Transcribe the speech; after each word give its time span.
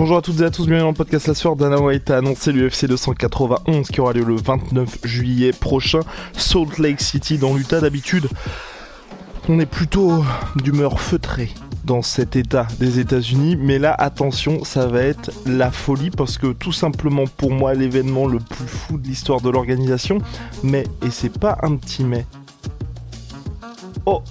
Bonjour 0.00 0.16
à 0.16 0.22
toutes 0.22 0.40
et 0.40 0.44
à 0.44 0.50
tous, 0.50 0.64
bienvenue 0.64 0.84
dans 0.84 0.88
le 0.88 0.94
podcast 0.94 1.26
La 1.26 1.34
Sueur. 1.34 1.56
Dana 1.56 1.78
White 1.78 2.10
a 2.10 2.16
annoncé 2.16 2.52
l'UFC 2.52 2.86
291 2.86 3.86
qui 3.88 4.00
aura 4.00 4.14
lieu 4.14 4.24
le 4.24 4.34
29 4.34 5.00
juillet 5.04 5.50
prochain, 5.52 6.00
Salt 6.32 6.78
Lake 6.78 7.02
City 7.02 7.36
dans 7.36 7.54
l'Utah. 7.54 7.82
D'habitude, 7.82 8.26
on 9.50 9.60
est 9.60 9.66
plutôt 9.66 10.24
d'humeur 10.56 11.00
feutrée 11.00 11.50
dans 11.84 12.00
cet 12.00 12.34
état 12.34 12.66
des 12.78 12.98
États-Unis, 12.98 13.56
mais 13.56 13.78
là, 13.78 13.92
attention, 13.92 14.64
ça 14.64 14.86
va 14.86 15.02
être 15.02 15.32
la 15.44 15.70
folie 15.70 16.08
parce 16.08 16.38
que 16.38 16.54
tout 16.54 16.72
simplement 16.72 17.26
pour 17.36 17.50
moi, 17.50 17.74
l'événement 17.74 18.26
le 18.26 18.38
plus 18.38 18.68
fou 18.68 18.96
de 18.96 19.06
l'histoire 19.06 19.42
de 19.42 19.50
l'organisation, 19.50 20.16
mais, 20.62 20.84
et 21.04 21.10
c'est 21.10 21.38
pas 21.38 21.58
un 21.62 21.76
petit 21.76 22.04
mais. 22.04 22.24
Oh! 24.06 24.22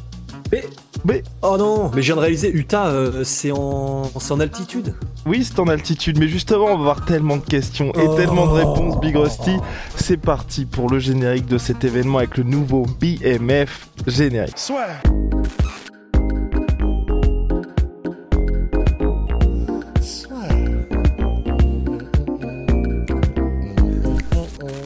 Mais, 0.52 0.64
Mais, 1.05 1.23
oh 1.41 1.55
non, 1.58 1.89
mais 1.95 2.02
je 2.02 2.08
viens 2.08 2.16
de 2.16 2.21
réaliser, 2.21 2.52
Utah, 2.52 2.88
euh, 2.88 3.23
c'est 3.23 3.52
en, 3.52 4.03
c'est 4.20 4.31
en 4.34 4.39
altitude. 4.39 4.94
oui, 5.25 5.44
c'est 5.45 5.59
en 5.59 5.67
altitude, 5.67 6.20
mais 6.20 6.27
juste 6.27 6.52
avant, 6.52 6.66
on 6.66 6.75
va 6.75 6.91
avoir 6.91 7.05
tellement 7.05 7.38
de 7.38 7.45
questions 7.45 7.91
et 7.94 8.06
Oh. 8.08 8.16
tellement 8.16 8.47
de 8.47 8.52
réponses, 8.53 9.00
Big 9.00 9.16
Rusty. 9.16 9.58
C'est 9.95 10.17
parti 10.17 10.66
pour 10.66 10.89
le 10.89 11.00
générique 11.00 11.45
de 11.47 11.58
cet 11.58 11.83
événement 11.83 12.17
avec 12.19 12.38
le 12.38 12.44
nouveau 12.44 12.86
BMF 13.00 13.88
générique. 14.08 14.58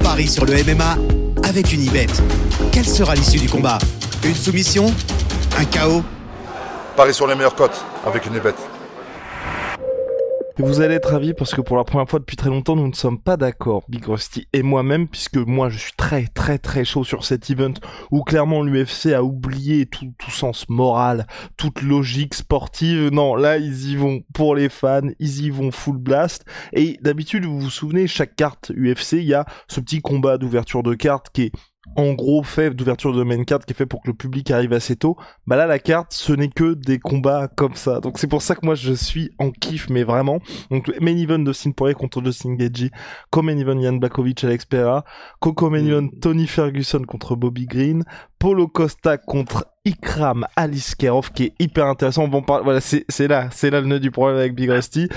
Paris 0.02 0.28
sur 0.28 0.46
le 0.46 0.54
MMA 0.64 0.98
avec 1.48 1.72
une 1.74 1.82
Ibet. 1.84 2.08
Quelle 2.72 2.86
sera 2.86 3.16
l'issue 3.16 3.40
du 3.40 3.50
combat? 3.50 3.78
Une 4.24 4.36
soumission? 4.36 4.86
Un 5.56 5.66
chaos 5.66 6.02
Paris 6.96 7.14
sur 7.14 7.28
les 7.28 7.36
meilleures 7.36 7.56
cotes 7.56 7.86
avec 8.06 8.26
une 8.26 8.40
bête. 8.40 8.58
Et 10.58 10.64
vous 10.64 10.82
allez 10.82 10.96
être 10.96 11.12
ravis 11.12 11.34
parce 11.34 11.54
que 11.54 11.62
pour 11.62 11.78
la 11.78 11.84
première 11.84 12.08
fois 12.08 12.20
depuis 12.20 12.36
très 12.36 12.50
longtemps, 12.50 12.76
nous 12.76 12.88
ne 12.88 12.94
sommes 12.94 13.20
pas 13.20 13.38
d'accord, 13.38 13.84
Big 13.88 14.06
Rusty 14.06 14.48
et 14.54 14.64
moi-même, 14.64 15.08
puisque 15.08 15.38
moi 15.38 15.70
je 15.70 15.78
suis 15.78 15.94
très 15.98 16.26
très 16.28 16.58
très 16.58 16.86
chaud 16.86 17.04
sur 17.04 17.24
cet 17.24 17.50
event 17.52 17.74
où 18.12 18.24
clairement 18.24 18.64
l'UFC 18.64 19.14
a 19.14 19.24
oublié 19.24 19.86
tout, 19.86 20.12
tout 20.18 20.32
sens 20.32 20.70
moral, 20.70 21.28
toute 21.58 21.84
logique 21.84 22.34
sportive. 22.34 23.10
Non, 23.12 23.36
là 23.36 23.58
ils 23.58 23.92
y 23.92 23.96
vont 23.96 24.22
pour 24.34 24.56
les 24.56 24.70
fans, 24.70 25.10
ils 25.20 25.46
y 25.46 25.50
vont 25.52 25.72
full 25.72 25.98
blast. 25.98 26.46
Et 26.74 26.98
d'habitude, 27.02 27.46
vous 27.46 27.60
vous 27.60 27.70
souvenez, 27.70 28.08
chaque 28.08 28.36
carte 28.36 28.72
UFC, 28.72 29.14
il 29.14 29.26
y 29.26 29.34
a 29.36 29.46
ce 29.68 29.80
petit 29.80 30.02
combat 30.02 30.38
d'ouverture 30.40 30.82
de 30.82 30.96
carte 30.96 31.30
qui 31.32 31.44
est 31.44 31.52
en 31.96 32.14
gros 32.14 32.44
fait 32.44 32.72
d'ouverture 32.72 33.14
de 33.14 33.24
main 33.24 33.44
card 33.44 33.60
qui 33.60 33.74
est 33.74 33.76
fait 33.76 33.86
pour 33.86 34.02
que 34.02 34.08
le 34.08 34.14
public 34.14 34.50
arrive 34.52 34.74
assez 34.74 34.96
tôt. 34.96 35.18
Bah 35.48 35.56
là 35.56 35.66
la 35.66 35.80
carte 35.80 36.14
ce 36.14 36.34
n'est 36.34 36.50
que 36.50 36.74
des 36.74 37.00
combats 37.00 37.48
comme 37.48 37.76
ça. 37.76 38.00
Donc 38.00 38.20
c'est 38.20 38.28
pour 38.28 38.42
ça 38.42 38.56
que 38.56 38.66
moi 38.66 38.76
je 38.76 38.94
suis 38.94 39.32
en 39.38 39.52
kiff 39.52 39.90
mais 39.90 40.04
vraiment. 40.04 40.40
Donc 40.72 40.92
main 41.00 41.18
event 41.18 41.40
de 41.40 41.54
Sin 41.54 41.72
Poirier 41.72 41.96
contre 41.96 42.24
Justin 42.24 42.56
Gaethje, 42.56 42.90
co-main 43.30 43.58
event 43.58 43.82
Jan 43.82 43.94
Blakovic 43.94 44.44
Alex 44.44 44.66
Pereira, 44.66 45.04
co-main 45.40 45.86
event 45.86 46.08
Tony 46.22 46.48
Ferguson 46.48 47.04
contre 47.04 47.36
Bobby 47.36 47.66
Green, 47.66 48.04
Polo 48.40 48.68
Costa 48.68 49.18
contre 49.18 49.66
Ikram 49.86 50.46
Aliskerov 50.56 51.32
qui 51.32 51.44
est 51.44 51.54
hyper 51.60 51.88
intéressant. 51.88 52.24
On 52.24 52.30
va 52.30 52.38
en 52.38 52.42
parler. 52.42 52.64
Voilà, 52.64 52.82
c'est 52.82 53.06
c'est 53.10 53.28
là, 53.28 53.50
c'est 53.52 53.70
là 53.70 53.82
le 53.82 53.88
nœud 53.88 54.00
du 54.00 54.12
problème 54.12 54.38
avec 54.38 54.56
Big 54.56 54.70
Rusty. 54.70 55.10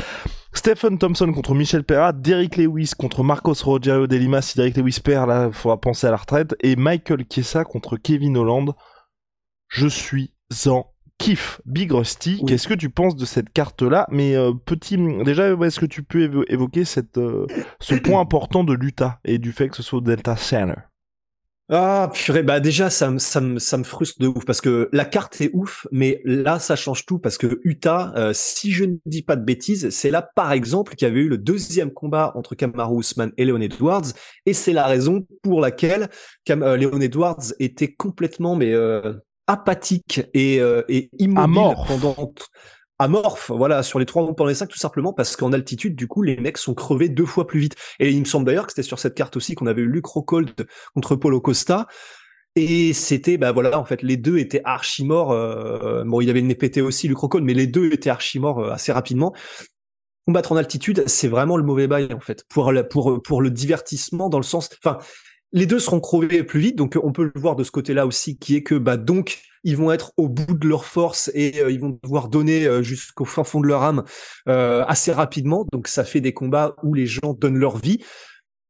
Stephen 0.56 0.98
Thompson 0.98 1.32
contre 1.32 1.54
Michel 1.54 1.84
Pereira, 1.84 2.12
Derrick 2.12 2.56
Lewis 2.56 2.92
contre 2.98 3.22
Marcos 3.22 3.54
Rogerio 3.62 4.06
de 4.06 4.16
Lima, 4.16 4.42
si 4.42 4.56
Derrick 4.56 4.76
Lewis 4.76 4.98
perd, 5.04 5.28
là, 5.28 5.46
il 5.48 5.52
faudra 5.52 5.80
penser 5.80 6.06
à 6.06 6.10
la 6.10 6.16
retraite, 6.16 6.56
et 6.60 6.74
Michael 6.76 7.24
Chiesa 7.30 7.64
contre 7.64 7.96
Kevin 7.96 8.36
Holland. 8.36 8.72
Je 9.68 9.86
suis 9.86 10.32
en 10.66 10.86
kiff. 11.18 11.60
Big 11.66 11.92
Rusty, 11.92 12.38
Oui. 12.40 12.46
qu'est-ce 12.48 12.68
que 12.68 12.74
tu 12.74 12.90
penses 12.90 13.16
de 13.16 13.24
cette 13.24 13.50
carte-là? 13.52 14.06
Mais 14.10 14.34
euh, 14.34 14.52
petit, 14.52 14.96
déjà, 15.24 15.48
est-ce 15.48 15.78
que 15.80 15.86
tu 15.86 16.02
peux 16.02 16.26
évo- 16.26 16.44
évoquer 16.48 16.84
cette, 16.84 17.18
euh, 17.18 17.46
ce 17.80 17.94
point 17.94 18.20
important 18.20 18.64
de 18.64 18.72
l'Utah 18.72 19.20
et 19.24 19.38
du 19.38 19.52
fait 19.52 19.68
que 19.68 19.76
ce 19.76 19.82
soit 19.82 19.98
au 19.98 20.02
Delta 20.02 20.36
Center? 20.36 20.74
Ah, 21.68 22.12
purée, 22.14 22.44
bah 22.44 22.60
déjà, 22.60 22.90
ça 22.90 23.10
me, 23.10 23.18
ça 23.18 23.40
me, 23.40 23.58
ça 23.58 23.76
me 23.76 23.82
frustre 23.82 24.20
de 24.20 24.28
ouf 24.28 24.44
parce 24.44 24.60
que 24.60 24.88
la 24.92 25.04
carte 25.04 25.40
est 25.40 25.50
ouf, 25.52 25.88
mais 25.90 26.20
là, 26.24 26.60
ça 26.60 26.76
change 26.76 27.06
tout 27.06 27.18
parce 27.18 27.38
que 27.38 27.60
Utah, 27.64 28.12
euh, 28.16 28.30
si 28.32 28.70
je 28.70 28.84
ne 28.84 28.96
dis 29.04 29.22
pas 29.22 29.34
de 29.34 29.44
bêtises, 29.44 29.90
c'est 29.90 30.10
là, 30.10 30.22
par 30.22 30.52
exemple, 30.52 30.94
qu'il 30.94 31.08
y 31.08 31.10
avait 31.10 31.22
eu 31.22 31.28
le 31.28 31.38
deuxième 31.38 31.90
combat 31.90 32.30
entre 32.36 32.54
Kamaru 32.54 33.00
Usman 33.00 33.32
et 33.36 33.44
Leon 33.44 33.60
Edwards, 33.60 34.06
et 34.46 34.52
c'est 34.52 34.72
la 34.72 34.86
raison 34.86 35.26
pour 35.42 35.60
laquelle 35.60 36.08
Cam 36.44 36.62
euh, 36.62 36.76
Leon 36.76 37.00
Edwards 37.00 37.52
était 37.58 37.92
complètement, 37.92 38.54
mais 38.54 38.72
euh, 38.72 39.14
apathique 39.48 40.22
et, 40.34 40.60
euh, 40.60 40.82
et 40.88 41.10
immobile 41.18 41.74
pendant 41.88 42.32
amorphe, 42.98 43.50
voilà, 43.50 43.82
sur 43.82 43.98
les 43.98 44.06
trois 44.06 44.22
rounds 44.22 44.36
pendant 44.36 44.48
les 44.48 44.54
cinq, 44.54 44.68
tout 44.68 44.78
simplement 44.78 45.12
parce 45.12 45.36
qu'en 45.36 45.52
altitude, 45.52 45.94
du 45.96 46.08
coup, 46.08 46.22
les 46.22 46.36
mecs 46.36 46.58
sont 46.58 46.74
crevés 46.74 47.08
deux 47.08 47.26
fois 47.26 47.46
plus 47.46 47.60
vite. 47.60 47.76
Et 48.00 48.10
il 48.10 48.20
me 48.20 48.24
semble 48.24 48.46
d'ailleurs 48.46 48.66
que 48.66 48.72
c'était 48.72 48.82
sur 48.82 48.98
cette 48.98 49.14
carte 49.14 49.36
aussi 49.36 49.54
qu'on 49.54 49.66
avait 49.66 49.82
eu 49.82 49.88
Luke 49.88 50.06
Rockhold 50.06 50.66
contre 50.94 51.16
Paulo 51.16 51.40
Costa. 51.40 51.86
Et 52.54 52.94
c'était, 52.94 53.36
bah 53.36 53.52
voilà, 53.52 53.78
en 53.78 53.84
fait, 53.84 54.02
les 54.02 54.16
deux 54.16 54.38
étaient 54.38 54.62
archi 54.64 55.04
morts. 55.04 55.30
euh, 55.30 56.04
bon, 56.04 56.22
il 56.22 56.26
y 56.26 56.30
avait 56.30 56.40
une 56.40 56.54
pété 56.54 56.80
aussi, 56.80 57.06
Luke 57.06 57.18
Rockhold, 57.18 57.44
mais 57.44 57.52
les 57.52 57.66
deux 57.66 57.92
étaient 57.92 58.08
archi 58.08 58.38
morts 58.38 58.60
euh, 58.60 58.70
assez 58.70 58.92
rapidement. 58.92 59.34
Combattre 60.26 60.52
en 60.52 60.56
altitude, 60.56 61.04
c'est 61.06 61.28
vraiment 61.28 61.58
le 61.58 61.62
mauvais 61.62 61.86
bail, 61.86 62.08
en 62.14 62.20
fait, 62.20 62.44
pour, 62.48 62.72
pour, 62.90 63.22
pour 63.22 63.42
le 63.42 63.50
divertissement, 63.50 64.30
dans 64.30 64.38
le 64.38 64.44
sens, 64.44 64.70
enfin, 64.82 64.98
les 65.52 65.66
deux 65.66 65.78
seront 65.78 66.00
crevés 66.00 66.42
plus 66.42 66.58
vite, 66.58 66.76
donc 66.76 66.98
on 67.00 67.12
peut 67.12 67.30
le 67.32 67.40
voir 67.40 67.56
de 67.56 67.62
ce 67.62 67.70
côté-là 67.70 68.06
aussi, 68.06 68.36
qui 68.38 68.56
est 68.56 68.62
que, 68.62 68.74
bah, 68.74 68.96
donc, 68.96 69.40
ils 69.66 69.76
vont 69.76 69.90
être 69.90 70.12
au 70.16 70.28
bout 70.28 70.54
de 70.54 70.68
leur 70.68 70.84
force 70.84 71.28
et 71.34 71.60
euh, 71.60 71.72
ils 71.72 71.80
vont 71.80 71.98
devoir 72.04 72.28
donner 72.28 72.66
euh, 72.66 72.84
jusqu'au 72.84 73.24
fin 73.24 73.42
fond 73.42 73.60
de 73.60 73.66
leur 73.66 73.82
âme 73.82 74.04
euh, 74.48 74.84
assez 74.86 75.10
rapidement. 75.12 75.66
Donc 75.72 75.88
ça 75.88 76.04
fait 76.04 76.20
des 76.20 76.32
combats 76.32 76.76
où 76.84 76.94
les 76.94 77.06
gens 77.06 77.34
donnent 77.34 77.58
leur 77.58 77.76
vie. 77.76 77.98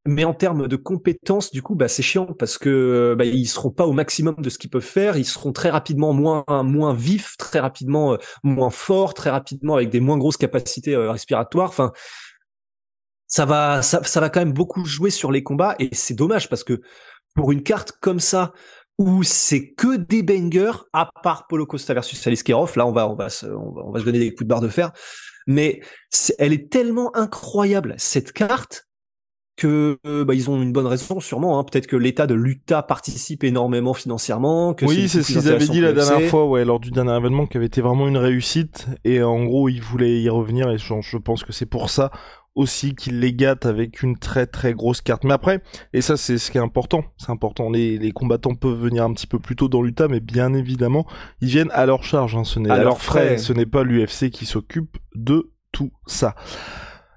Mais 0.06 0.24
en 0.24 0.32
termes 0.32 0.68
de 0.68 0.76
compétences, 0.76 1.50
du 1.50 1.62
coup, 1.62 1.74
bah, 1.74 1.88
c'est 1.88 2.02
chiant 2.02 2.26
parce 2.26 2.56
que 2.56 3.14
bah, 3.18 3.26
ils 3.26 3.46
seront 3.46 3.70
pas 3.70 3.86
au 3.86 3.92
maximum 3.92 4.36
de 4.38 4.48
ce 4.48 4.56
qu'ils 4.56 4.70
peuvent 4.70 4.80
faire. 4.80 5.18
Ils 5.18 5.26
seront 5.26 5.52
très 5.52 5.68
rapidement 5.68 6.14
moins 6.14 6.44
moins 6.48 6.94
vifs, 6.94 7.36
très 7.36 7.58
rapidement 7.60 8.16
moins 8.42 8.70
forts, 8.70 9.14
très 9.14 9.30
rapidement 9.30 9.74
avec 9.74 9.90
des 9.90 10.00
moins 10.00 10.16
grosses 10.16 10.36
capacités 10.36 10.96
respiratoires. 10.96 11.68
Enfin, 11.68 11.92
ça 13.26 13.44
va 13.44 13.82
ça 13.82 14.20
va 14.20 14.30
quand 14.30 14.40
même 14.40 14.52
beaucoup 14.52 14.84
jouer 14.84 15.10
sur 15.10 15.32
les 15.32 15.42
combats 15.42 15.74
et 15.80 15.88
c'est 15.92 16.14
dommage 16.14 16.48
parce 16.48 16.62
que 16.62 16.80
pour 17.34 17.52
une 17.52 17.62
carte 17.64 17.92
comme 18.00 18.20
ça 18.20 18.52
où 18.98 19.22
c'est 19.22 19.72
que 19.72 19.96
des 19.96 20.22
bangers, 20.22 20.84
à 20.92 21.10
part 21.22 21.46
Polo 21.46 21.66
Costa 21.66 21.94
versus 21.94 22.26
Aliskerov, 22.26 22.76
là 22.76 22.86
on 22.86 22.92
va 22.92 23.08
on 23.08 23.14
va 23.14 23.28
se 23.28 23.46
on 23.46 23.72
va, 23.72 23.82
on 23.84 23.90
va 23.90 24.00
se 24.00 24.04
donner 24.04 24.18
des 24.18 24.30
coups 24.30 24.44
de 24.44 24.48
barre 24.48 24.60
de 24.60 24.68
fer, 24.68 24.92
mais 25.46 25.80
elle 26.38 26.52
est 26.52 26.70
tellement 26.70 27.14
incroyable 27.16 27.94
cette 27.98 28.32
carte 28.32 28.86
que 29.56 29.98
euh, 30.06 30.24
bah, 30.24 30.34
ils 30.34 30.50
ont 30.50 30.60
une 30.60 30.72
bonne 30.72 30.86
raison 30.86 31.18
sûrement. 31.18 31.58
Hein. 31.58 31.64
Peut-être 31.64 31.86
que 31.86 31.96
l'État 31.96 32.26
de 32.26 32.34
l'Utah 32.34 32.82
participe 32.82 33.42
énormément 33.42 33.94
financièrement. 33.94 34.74
Que 34.74 34.84
Oui, 34.84 35.08
c'est 35.08 35.22
ce 35.22 35.32
qu'ils 35.32 35.48
avaient 35.48 35.66
dit 35.66 35.80
la 35.80 35.92
dernière 35.92 36.28
fois, 36.28 36.46
ouais, 36.46 36.64
lors 36.64 36.78
du 36.78 36.90
dernier 36.90 37.16
événement, 37.16 37.46
qui 37.46 37.56
avait 37.56 37.66
été 37.66 37.80
vraiment 37.80 38.06
une 38.06 38.18
réussite. 38.18 38.86
Et 39.04 39.22
en 39.22 39.44
gros, 39.44 39.68
ils 39.68 39.80
voulaient 39.80 40.20
y 40.20 40.28
revenir. 40.28 40.70
Et 40.70 40.78
je, 40.78 40.94
je 41.00 41.16
pense 41.16 41.42
que 41.42 41.52
c'est 41.52 41.66
pour 41.66 41.88
ça 41.88 42.10
aussi 42.56 42.94
qu'ils 42.94 43.20
les 43.20 43.32
gâtent 43.32 43.66
avec 43.66 44.02
une 44.02 44.18
très 44.18 44.46
très 44.46 44.72
grosse 44.74 45.00
carte. 45.02 45.22
Mais 45.24 45.34
après, 45.34 45.62
et 45.92 46.00
ça 46.00 46.16
c'est 46.16 46.38
ce 46.38 46.50
qui 46.50 46.58
est 46.58 46.62
important, 46.62 47.04
c'est 47.18 47.30
important. 47.30 47.70
Les, 47.70 47.98
les 47.98 48.10
combattants 48.10 48.54
peuvent 48.54 48.80
venir 48.80 49.04
un 49.04 49.12
petit 49.12 49.26
peu 49.26 49.38
plus 49.38 49.54
tôt 49.54 49.68
dans 49.68 49.82
l'Utah, 49.82 50.08
mais 50.08 50.20
bien 50.20 50.54
évidemment, 50.54 51.06
ils 51.40 51.48
viennent 51.48 51.70
à 51.72 51.86
leur 51.86 52.02
charge. 52.02 52.34
Hein. 52.34 52.44
Ce 52.44 52.58
n'est 52.58 52.70
À 52.70 52.80
frais. 52.92 52.94
frais. 52.96 53.38
Ce 53.38 53.52
n'est 53.52 53.66
pas 53.66 53.84
l'UFC 53.84 54.30
qui 54.30 54.46
s'occupe 54.46 54.96
de 55.14 55.52
tout 55.70 55.92
ça. 56.06 56.34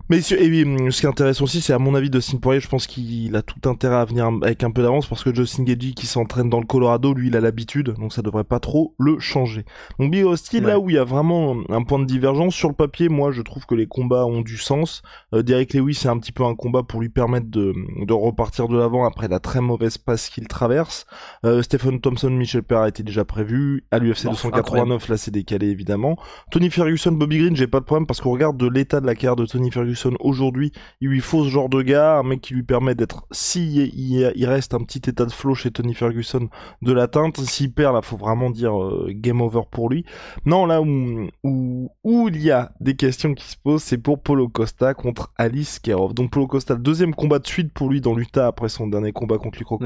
Mais 0.10 0.22
ce, 0.22 0.34
et, 0.34 0.64
hum, 0.64 0.90
ce 0.92 1.02
qui 1.02 1.06
est 1.06 1.10
intéressant 1.10 1.44
aussi, 1.44 1.62
c'est 1.62 1.72
à 1.72 1.78
mon 1.78 1.94
avis 1.94 2.10
Dustin 2.10 2.38
Poirier, 2.38 2.60
je 2.60 2.68
pense 2.68 2.88
qu'il 2.88 3.36
a 3.36 3.44
tout 3.44 3.70
intérêt 3.70 3.98
à 3.98 4.06
venir 4.06 4.26
avec 4.42 4.64
un 4.64 4.72
peu 4.72 4.82
d'avance 4.82 5.06
parce 5.06 5.24
que 5.24 5.32
Justin 5.32 5.64
Gagey 5.66 5.94
qui 5.94 6.08
s'entraîne 6.08 6.50
dans 6.50 6.60
le 6.60 6.66
Colorado, 6.66 7.14
lui 7.14 7.28
il 7.28 7.36
a 7.36 7.42
l'habitude, 7.42 7.92
donc 7.92 8.12
ça 8.12 8.24
devrait 8.24 8.44
pas 8.44 8.60
trop 8.60 8.96
le 8.98 9.20
changer. 9.20 9.66
Donc 10.00 10.10
Big 10.10 10.26
Hostile, 10.26 10.64
là 10.64 10.80
où 10.80 10.90
il 10.90 10.96
y 10.96 10.98
a 10.98 11.04
vraiment 11.04 11.58
un 11.70 11.84
point 11.84 12.00
de 12.00 12.06
divergence 12.06 12.56
sur 12.56 12.70
le 12.70 12.74
papier, 12.74 13.08
moi 13.08 13.32
je 13.32 13.44
trouve 13.44 13.68
que 13.68 13.76
les 13.76 13.86
combats 13.86 14.26
ont 14.26 14.42
du 14.42 14.58
sens. 14.58 15.04
Euh, 15.36 15.44
Derek 15.44 15.76
Lewis 15.76 15.94
c'est 15.94 16.10
un 16.10 16.18
petit 16.18 16.32
peu 16.32 16.44
un 16.44 16.56
combat 16.56 16.82
pour 16.82 17.02
lui 17.02 17.10
permettre 17.10 17.48
de, 17.52 17.76
de 18.04 18.14
repartir 18.14 18.68
de 18.68 18.78
l'avant 18.80 19.06
après 19.06 19.28
la 19.28 19.40
très 19.40 19.62
mauvaise 19.62 20.00
passe 20.00 20.30
qu'il 20.30 20.48
traverse. 20.48 21.06
Euh, 21.46 21.62
Stephen 21.62 22.02
Thompson, 22.02 22.32
Michel 22.32 22.64
Perra 22.64 22.90
était 22.90 23.04
déjà 23.04 23.26
prévu. 23.26 23.84
À 23.92 24.00
l'UFC 24.00 24.24
289, 24.24 25.08
là 25.08 25.18
c'est 25.18 25.30
décalé 25.30 25.68
évidemment. 25.68 26.18
Tony 26.50 26.72
Ferguson, 26.72 27.12
Bobby 27.12 27.38
Green, 27.38 27.56
j'ai 27.56 27.68
pas 27.68 27.80
de 27.80 27.86
problème 27.86 28.08
parce 28.08 28.22
qu'on 28.22 28.32
regarde 28.32 28.58
de 28.58 28.68
l'état 28.68 29.02
de 29.02 29.06
la 29.06 29.14
carrière 29.14 29.36
de 29.36 29.46
Tony 29.46 29.70
Ferguson 29.70 29.99
aujourd'hui, 30.20 30.72
il 31.02 31.10
lui 31.10 31.22
faut 31.22 31.44
ce 31.44 31.50
genre 31.50 31.70
de 31.70 31.82
gars, 31.82 32.18
un 32.18 32.24
mec 32.24 32.42
qui 32.42 32.54
lui 32.54 32.64
permet 32.64 32.96
d'être, 32.96 33.26
si 33.32 33.88
il, 33.88 34.46
reste 34.46 34.74
un 34.74 34.80
petit 34.80 35.10
état 35.10 35.26
de 35.26 35.32
flow 35.32 35.54
chez 35.54 35.72
Tony 35.72 35.94
Ferguson, 35.94 36.50
de 36.82 36.92
l'atteinte. 36.92 37.40
S'il 37.40 37.74
perd, 37.74 37.96
là, 37.96 38.02
faut 38.02 38.18
vraiment 38.18 38.50
dire 38.50 38.80
euh, 38.80 39.10
game 39.12 39.42
over 39.42 39.62
pour 39.70 39.90
lui. 39.90 40.06
Non, 40.46 40.66
là 40.66 40.82
où, 40.82 41.28
où, 41.44 41.92
où 42.04 42.28
il 42.30 42.42
y 42.42 42.52
a 42.52 42.72
des 42.80 42.96
questions 42.96 43.34
qui 43.34 43.48
se 43.48 43.58
posent, 43.58 43.84
c'est 43.84 43.98
pour 43.98 44.22
Polo 44.22 44.48
Costa 44.48 44.94
contre 44.94 45.32
Alice 45.38 45.80
Kerov. 45.80 46.14
Donc 46.14 46.32
Polo 46.32 46.48
Costa, 46.48 46.74
le 46.74 46.80
deuxième 46.80 47.14
combat 47.14 47.40
de 47.40 47.48
suite 47.48 47.74
pour 47.74 47.90
lui 47.90 48.02
dans 48.02 48.16
l'Utah 48.16 48.48
après 48.48 48.70
son 48.70 48.88
dernier 48.88 49.12
combat 49.12 49.38
contre 49.38 49.60
Lucro 49.60 49.80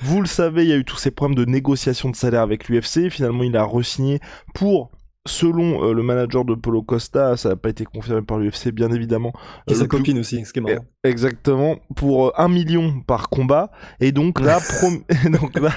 Vous 0.00 0.20
le 0.20 0.26
savez, 0.26 0.64
il 0.64 0.68
y 0.68 0.72
a 0.72 0.76
eu 0.76 0.84
tous 0.84 0.96
ces 0.96 1.10
problèmes 1.10 1.36
de 1.36 1.44
négociation 1.44 2.10
de 2.10 2.16
salaire 2.16 2.42
avec 2.42 2.68
l'UFC. 2.68 3.10
Finalement, 3.10 3.42
il 3.42 3.56
a 3.56 3.64
re-signé 3.64 4.20
pour 4.54 4.90
selon 5.26 5.84
euh, 5.84 5.92
le 5.92 6.02
manager 6.02 6.44
de 6.44 6.54
Polo 6.54 6.82
Costa, 6.82 7.36
ça 7.36 7.50
n'a 7.50 7.56
pas 7.56 7.68
été 7.68 7.84
confirmé 7.84 8.22
par 8.22 8.38
l'UFC 8.38 8.70
bien 8.70 8.90
évidemment. 8.90 9.32
Et 9.68 9.74
sa 9.74 9.86
copine 9.86 10.18
aussi, 10.18 10.44
ce 10.44 10.52
qui 10.52 10.58
est 10.58 10.62
marrant. 10.62 10.84
Exactement, 11.04 11.78
pour 11.96 12.38
1 12.38 12.44
euh, 12.44 12.48
million 12.48 13.00
par 13.00 13.28
combat. 13.28 13.70
Et 14.00 14.12
donc 14.12 14.40
là, 14.40 14.58
et 15.24 15.28
donc 15.28 15.58
là... 15.58 15.72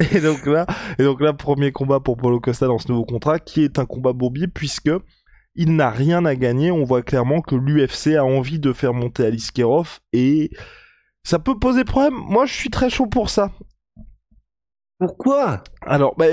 et 0.12 0.20
donc 0.20 0.46
là, 0.46 0.66
et 0.98 1.04
donc 1.04 1.20
là, 1.20 1.32
premier 1.32 1.72
combat 1.72 2.00
pour 2.00 2.16
Polo 2.16 2.40
Costa 2.40 2.66
dans 2.66 2.78
ce 2.78 2.90
nouveau 2.90 3.04
contrat, 3.04 3.38
qui 3.38 3.64
est 3.64 3.78
un 3.78 3.86
combat 3.86 4.12
bourbier 4.12 4.48
puisque 4.48 4.90
il 5.54 5.74
n'a 5.76 5.90
rien 5.90 6.24
à 6.24 6.34
gagner. 6.34 6.70
On 6.70 6.84
voit 6.84 7.02
clairement 7.02 7.40
que 7.40 7.54
l'UFC 7.54 8.16
a 8.16 8.24
envie 8.24 8.58
de 8.58 8.72
faire 8.72 8.94
monter 8.94 9.24
Alice 9.24 9.50
Kerov 9.50 10.00
et 10.12 10.50
ça 11.22 11.38
peut 11.38 11.58
poser 11.58 11.84
problème. 11.84 12.14
Moi, 12.14 12.46
je 12.46 12.54
suis 12.54 12.70
très 12.70 12.90
chaud 12.90 13.06
pour 13.06 13.30
ça. 13.30 13.52
Pourquoi 15.00 15.62
alors, 15.86 16.14
bah, 16.18 16.26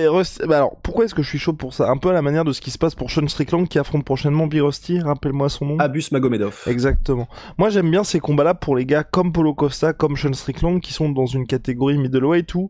bah, 0.46 0.58
alors, 0.58 0.76
pourquoi 0.84 1.06
est-ce 1.06 1.16
que 1.16 1.24
je 1.24 1.30
suis 1.30 1.40
chaud 1.40 1.54
pour 1.54 1.74
ça? 1.74 1.90
Un 1.90 1.96
peu 1.96 2.10
à 2.10 2.14
la 2.14 2.22
manière 2.22 2.44
de 2.44 2.52
ce 2.52 2.60
qui 2.60 2.70
se 2.70 2.78
passe 2.78 2.96
pour 2.96 3.10
Sean 3.10 3.26
Strickland 3.30 3.66
qui 3.66 3.80
affronte 3.80 4.04
prochainement 4.04 4.46
Birosti, 4.46 5.00
rappelle-moi 5.00 5.48
son 5.48 5.66
nom. 5.68 5.80
Abus 5.80 6.12
Magomedov. 6.12 6.64
Exactement. 6.68 7.30
Moi 7.58 7.70
j'aime 7.70 7.90
bien 7.90 8.04
ces 8.04 8.20
combats-là 8.20 8.56
pour 8.56 8.76
les 8.76 8.86
gars 8.86 9.06
comme 9.06 9.32
Polo 9.32 9.54
Costa, 9.54 9.94
comme 9.94 10.18
Sean 10.18 10.34
Strickland 10.34 10.82
qui 10.82 10.92
sont 10.92 11.10
dans 11.10 11.28
une 11.28 11.48
catégorie 11.48 11.98
middleweight 11.98 12.54
où 12.56 12.70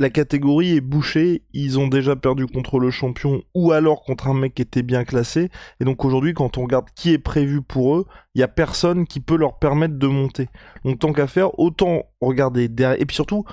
la 0.00 0.10
catégorie 0.10 0.76
est 0.76 0.80
bouchée, 0.80 1.44
ils 1.52 1.78
ont 1.78 1.86
déjà 1.86 2.16
perdu 2.16 2.46
contre 2.46 2.78
le 2.78 2.90
champion 2.90 3.42
ou 3.54 3.72
alors 3.72 4.02
contre 4.02 4.26
un 4.26 4.34
mec 4.34 4.54
qui 4.54 4.62
était 4.62 4.82
bien 4.82 5.04
classé. 5.04 5.50
Et 5.80 5.84
donc 5.84 6.04
aujourd'hui, 6.04 6.34
quand 6.34 6.58
on 6.58 6.62
regarde 6.62 6.86
qui 6.94 7.12
est 7.12 7.18
prévu 7.18 7.62
pour 7.62 7.96
eux, 7.96 8.06
il 8.34 8.40
y 8.40 8.44
a 8.44 8.48
personne 8.48 9.06
qui 9.06 9.20
peut 9.20 9.36
leur 9.36 9.58
permettre 9.58 9.98
de 9.98 10.06
monter. 10.08 10.48
Donc 10.84 10.98
tant 10.98 11.12
qu'à 11.12 11.28
faire, 11.28 11.58
autant 11.58 12.02
regarder 12.20 12.68
derrière. 12.68 13.00
Et 13.00 13.06
puis 13.06 13.14
surtout, 13.14 13.44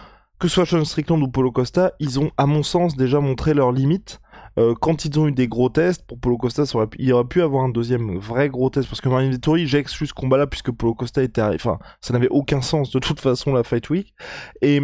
que 0.43 0.49
ce 0.49 0.55
soit 0.55 0.65
Sean 0.65 0.83
Strickland 0.83 1.23
ou 1.23 1.29
Polo 1.29 1.53
Costa, 1.53 1.93
ils 1.99 2.19
ont, 2.19 2.29
à 2.35 2.45
mon 2.45 2.63
sens, 2.63 2.97
déjà 2.97 3.21
montré 3.21 3.53
leurs 3.53 3.71
limites. 3.71 4.19
Euh, 4.59 4.75
quand 4.75 5.05
ils 5.05 5.17
ont 5.17 5.29
eu 5.29 5.31
des 5.31 5.47
gros 5.47 5.69
tests, 5.69 6.05
pour 6.05 6.19
Polo 6.19 6.37
Costa, 6.37 6.63
aurait 6.73 6.87
pu, 6.87 6.97
il 6.99 7.13
aurait 7.13 7.23
pu 7.23 7.41
avoir 7.41 7.63
un 7.63 7.69
deuxième 7.69 8.17
vrai 8.17 8.49
gros 8.49 8.69
test, 8.69 8.89
parce 8.89 8.99
que 8.99 9.07
Marine 9.07 9.31
Vittori, 9.31 9.67
j'exclus 9.67 10.07
ce 10.07 10.13
combat-là, 10.13 10.45
puisque 10.45 10.71
Polo 10.71 10.95
Costa 10.95 11.23
était, 11.23 11.41
enfin, 11.41 11.79
ça 12.01 12.11
n'avait 12.11 12.27
aucun 12.27 12.61
sens 12.61 12.91
de 12.91 12.99
toute 12.99 13.21
façon 13.21 13.53
la 13.53 13.63
Fight 13.63 13.89
Week. 13.89 14.13
Et 14.61 14.81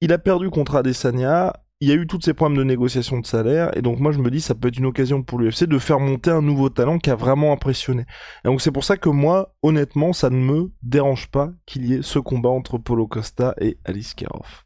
il 0.00 0.12
a 0.12 0.18
perdu 0.18 0.50
contre 0.50 0.74
Adesanya, 0.74 1.52
il 1.80 1.88
y 1.88 1.92
a 1.92 1.94
eu 1.94 2.08
tous 2.08 2.20
ces 2.20 2.34
problèmes 2.34 2.58
de 2.58 2.64
négociation 2.64 3.20
de 3.20 3.26
salaire, 3.26 3.70
et 3.76 3.82
donc 3.82 4.00
moi 4.00 4.10
je 4.10 4.18
me 4.18 4.28
dis 4.28 4.40
ça 4.40 4.56
peut 4.56 4.68
être 4.68 4.78
une 4.78 4.86
occasion 4.86 5.22
pour 5.22 5.38
l'UFC 5.38 5.66
de 5.66 5.78
faire 5.78 6.00
monter 6.00 6.30
un 6.30 6.42
nouveau 6.42 6.68
talent 6.68 6.98
qui 6.98 7.10
a 7.10 7.14
vraiment 7.14 7.52
impressionné. 7.52 8.06
Et 8.44 8.48
donc 8.48 8.60
c'est 8.60 8.72
pour 8.72 8.82
ça 8.82 8.96
que 8.96 9.08
moi, 9.08 9.54
honnêtement, 9.62 10.12
ça 10.12 10.30
ne 10.30 10.36
me 10.36 10.72
dérange 10.82 11.28
pas 11.28 11.52
qu'il 11.64 11.86
y 11.86 11.94
ait 11.94 12.02
ce 12.02 12.18
combat 12.18 12.48
entre 12.48 12.78
Polo 12.78 13.06
Costa 13.06 13.54
et 13.60 13.78
Alice 13.84 14.14
Kerov. 14.14 14.64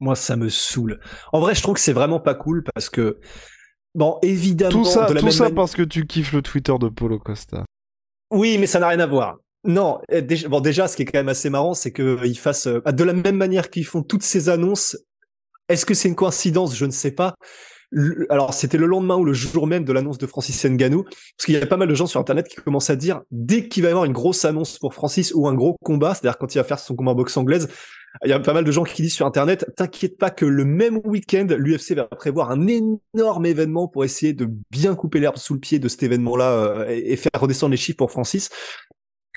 Moi, 0.00 0.14
ça 0.14 0.36
me 0.36 0.48
saoule. 0.48 1.00
En 1.32 1.40
vrai, 1.40 1.54
je 1.54 1.62
trouve 1.62 1.74
que 1.74 1.80
c'est 1.80 1.92
vraiment 1.92 2.20
pas 2.20 2.34
cool 2.34 2.62
parce 2.74 2.90
que, 2.90 3.18
bon, 3.94 4.18
évidemment. 4.22 4.70
Tout 4.70 4.84
ça, 4.84 5.06
tout 5.06 5.30
ça 5.30 5.50
parce 5.50 5.74
que 5.74 5.82
tu 5.82 6.06
kiffes 6.06 6.32
le 6.32 6.42
Twitter 6.42 6.74
de 6.78 6.88
Polo 6.88 7.18
Costa. 7.18 7.64
Oui, 8.30 8.58
mais 8.58 8.66
ça 8.66 8.78
n'a 8.78 8.88
rien 8.88 9.00
à 9.00 9.06
voir. 9.06 9.36
Non, 9.64 10.00
eh, 10.10 10.22
déjà, 10.22 10.48
bon, 10.48 10.60
déjà, 10.60 10.86
ce 10.86 10.96
qui 10.96 11.02
est 11.02 11.06
quand 11.06 11.18
même 11.18 11.28
assez 11.28 11.50
marrant, 11.50 11.74
c'est 11.74 11.92
qu'ils 11.92 12.38
fassent, 12.38 12.68
euh, 12.68 12.80
de 12.80 13.04
la 13.04 13.12
même 13.12 13.36
manière 13.36 13.70
qu'ils 13.70 13.86
font 13.86 14.02
toutes 14.02 14.22
ces 14.22 14.48
annonces. 14.48 14.96
Est-ce 15.68 15.84
que 15.84 15.94
c'est 15.94 16.08
une 16.08 16.14
coïncidence? 16.14 16.76
Je 16.76 16.84
ne 16.84 16.92
sais 16.92 17.10
pas. 17.10 17.34
alors, 18.30 18.54
c'était 18.54 18.78
le 18.78 18.86
lendemain 18.86 19.16
ou 19.16 19.24
le 19.24 19.32
jour 19.32 19.66
même 19.66 19.84
de 19.84 19.92
l'annonce 19.92 20.18
de 20.18 20.26
Francis 20.26 20.64
Ngannou, 20.64 21.04
parce 21.04 21.46
qu'il 21.46 21.54
y 21.54 21.56
a 21.56 21.66
pas 21.66 21.76
mal 21.76 21.88
de 21.88 21.94
gens 21.94 22.06
sur 22.06 22.20
Internet 22.20 22.46
qui 22.48 22.56
commencent 22.56 22.90
à 22.90 22.96
dire, 22.96 23.22
dès 23.30 23.68
qu'il 23.68 23.82
va 23.82 23.88
y 23.88 23.92
avoir 23.92 24.04
une 24.04 24.12
grosse 24.12 24.44
annonce 24.44 24.78
pour 24.78 24.94
Francis 24.94 25.32
ou 25.34 25.48
un 25.48 25.54
gros 25.54 25.76
combat, 25.82 26.14
c'est-à-dire 26.14 26.38
quand 26.38 26.54
il 26.54 26.58
va 26.58 26.64
faire 26.64 26.78
son 26.78 26.94
combat 26.94 27.12
en 27.12 27.14
boxe 27.14 27.36
anglaise, 27.36 27.68
il 28.24 28.30
y 28.30 28.32
a 28.32 28.40
pas 28.40 28.52
mal 28.52 28.64
de 28.64 28.70
gens 28.70 28.84
qui 28.84 29.02
disent 29.02 29.14
sur 29.14 29.26
Internet, 29.26 29.66
t'inquiète 29.76 30.18
pas 30.18 30.30
que 30.30 30.44
le 30.44 30.64
même 30.64 31.00
week-end, 31.04 31.46
l'UFC 31.50 31.92
va 31.92 32.04
prévoir 32.04 32.50
un 32.50 32.66
énorme 32.66 33.46
événement 33.46 33.88
pour 33.88 34.04
essayer 34.04 34.32
de 34.32 34.48
bien 34.70 34.94
couper 34.94 35.20
l'herbe 35.20 35.36
sous 35.36 35.54
le 35.54 35.60
pied 35.60 35.78
de 35.78 35.88
cet 35.88 36.02
événement-là 36.02 36.52
euh, 36.52 36.86
et, 36.88 37.16
faire 37.16 37.40
redescendre 37.40 37.72
les 37.72 37.76
chiffres 37.76 37.98
pour 37.98 38.10
Francis. 38.10 38.50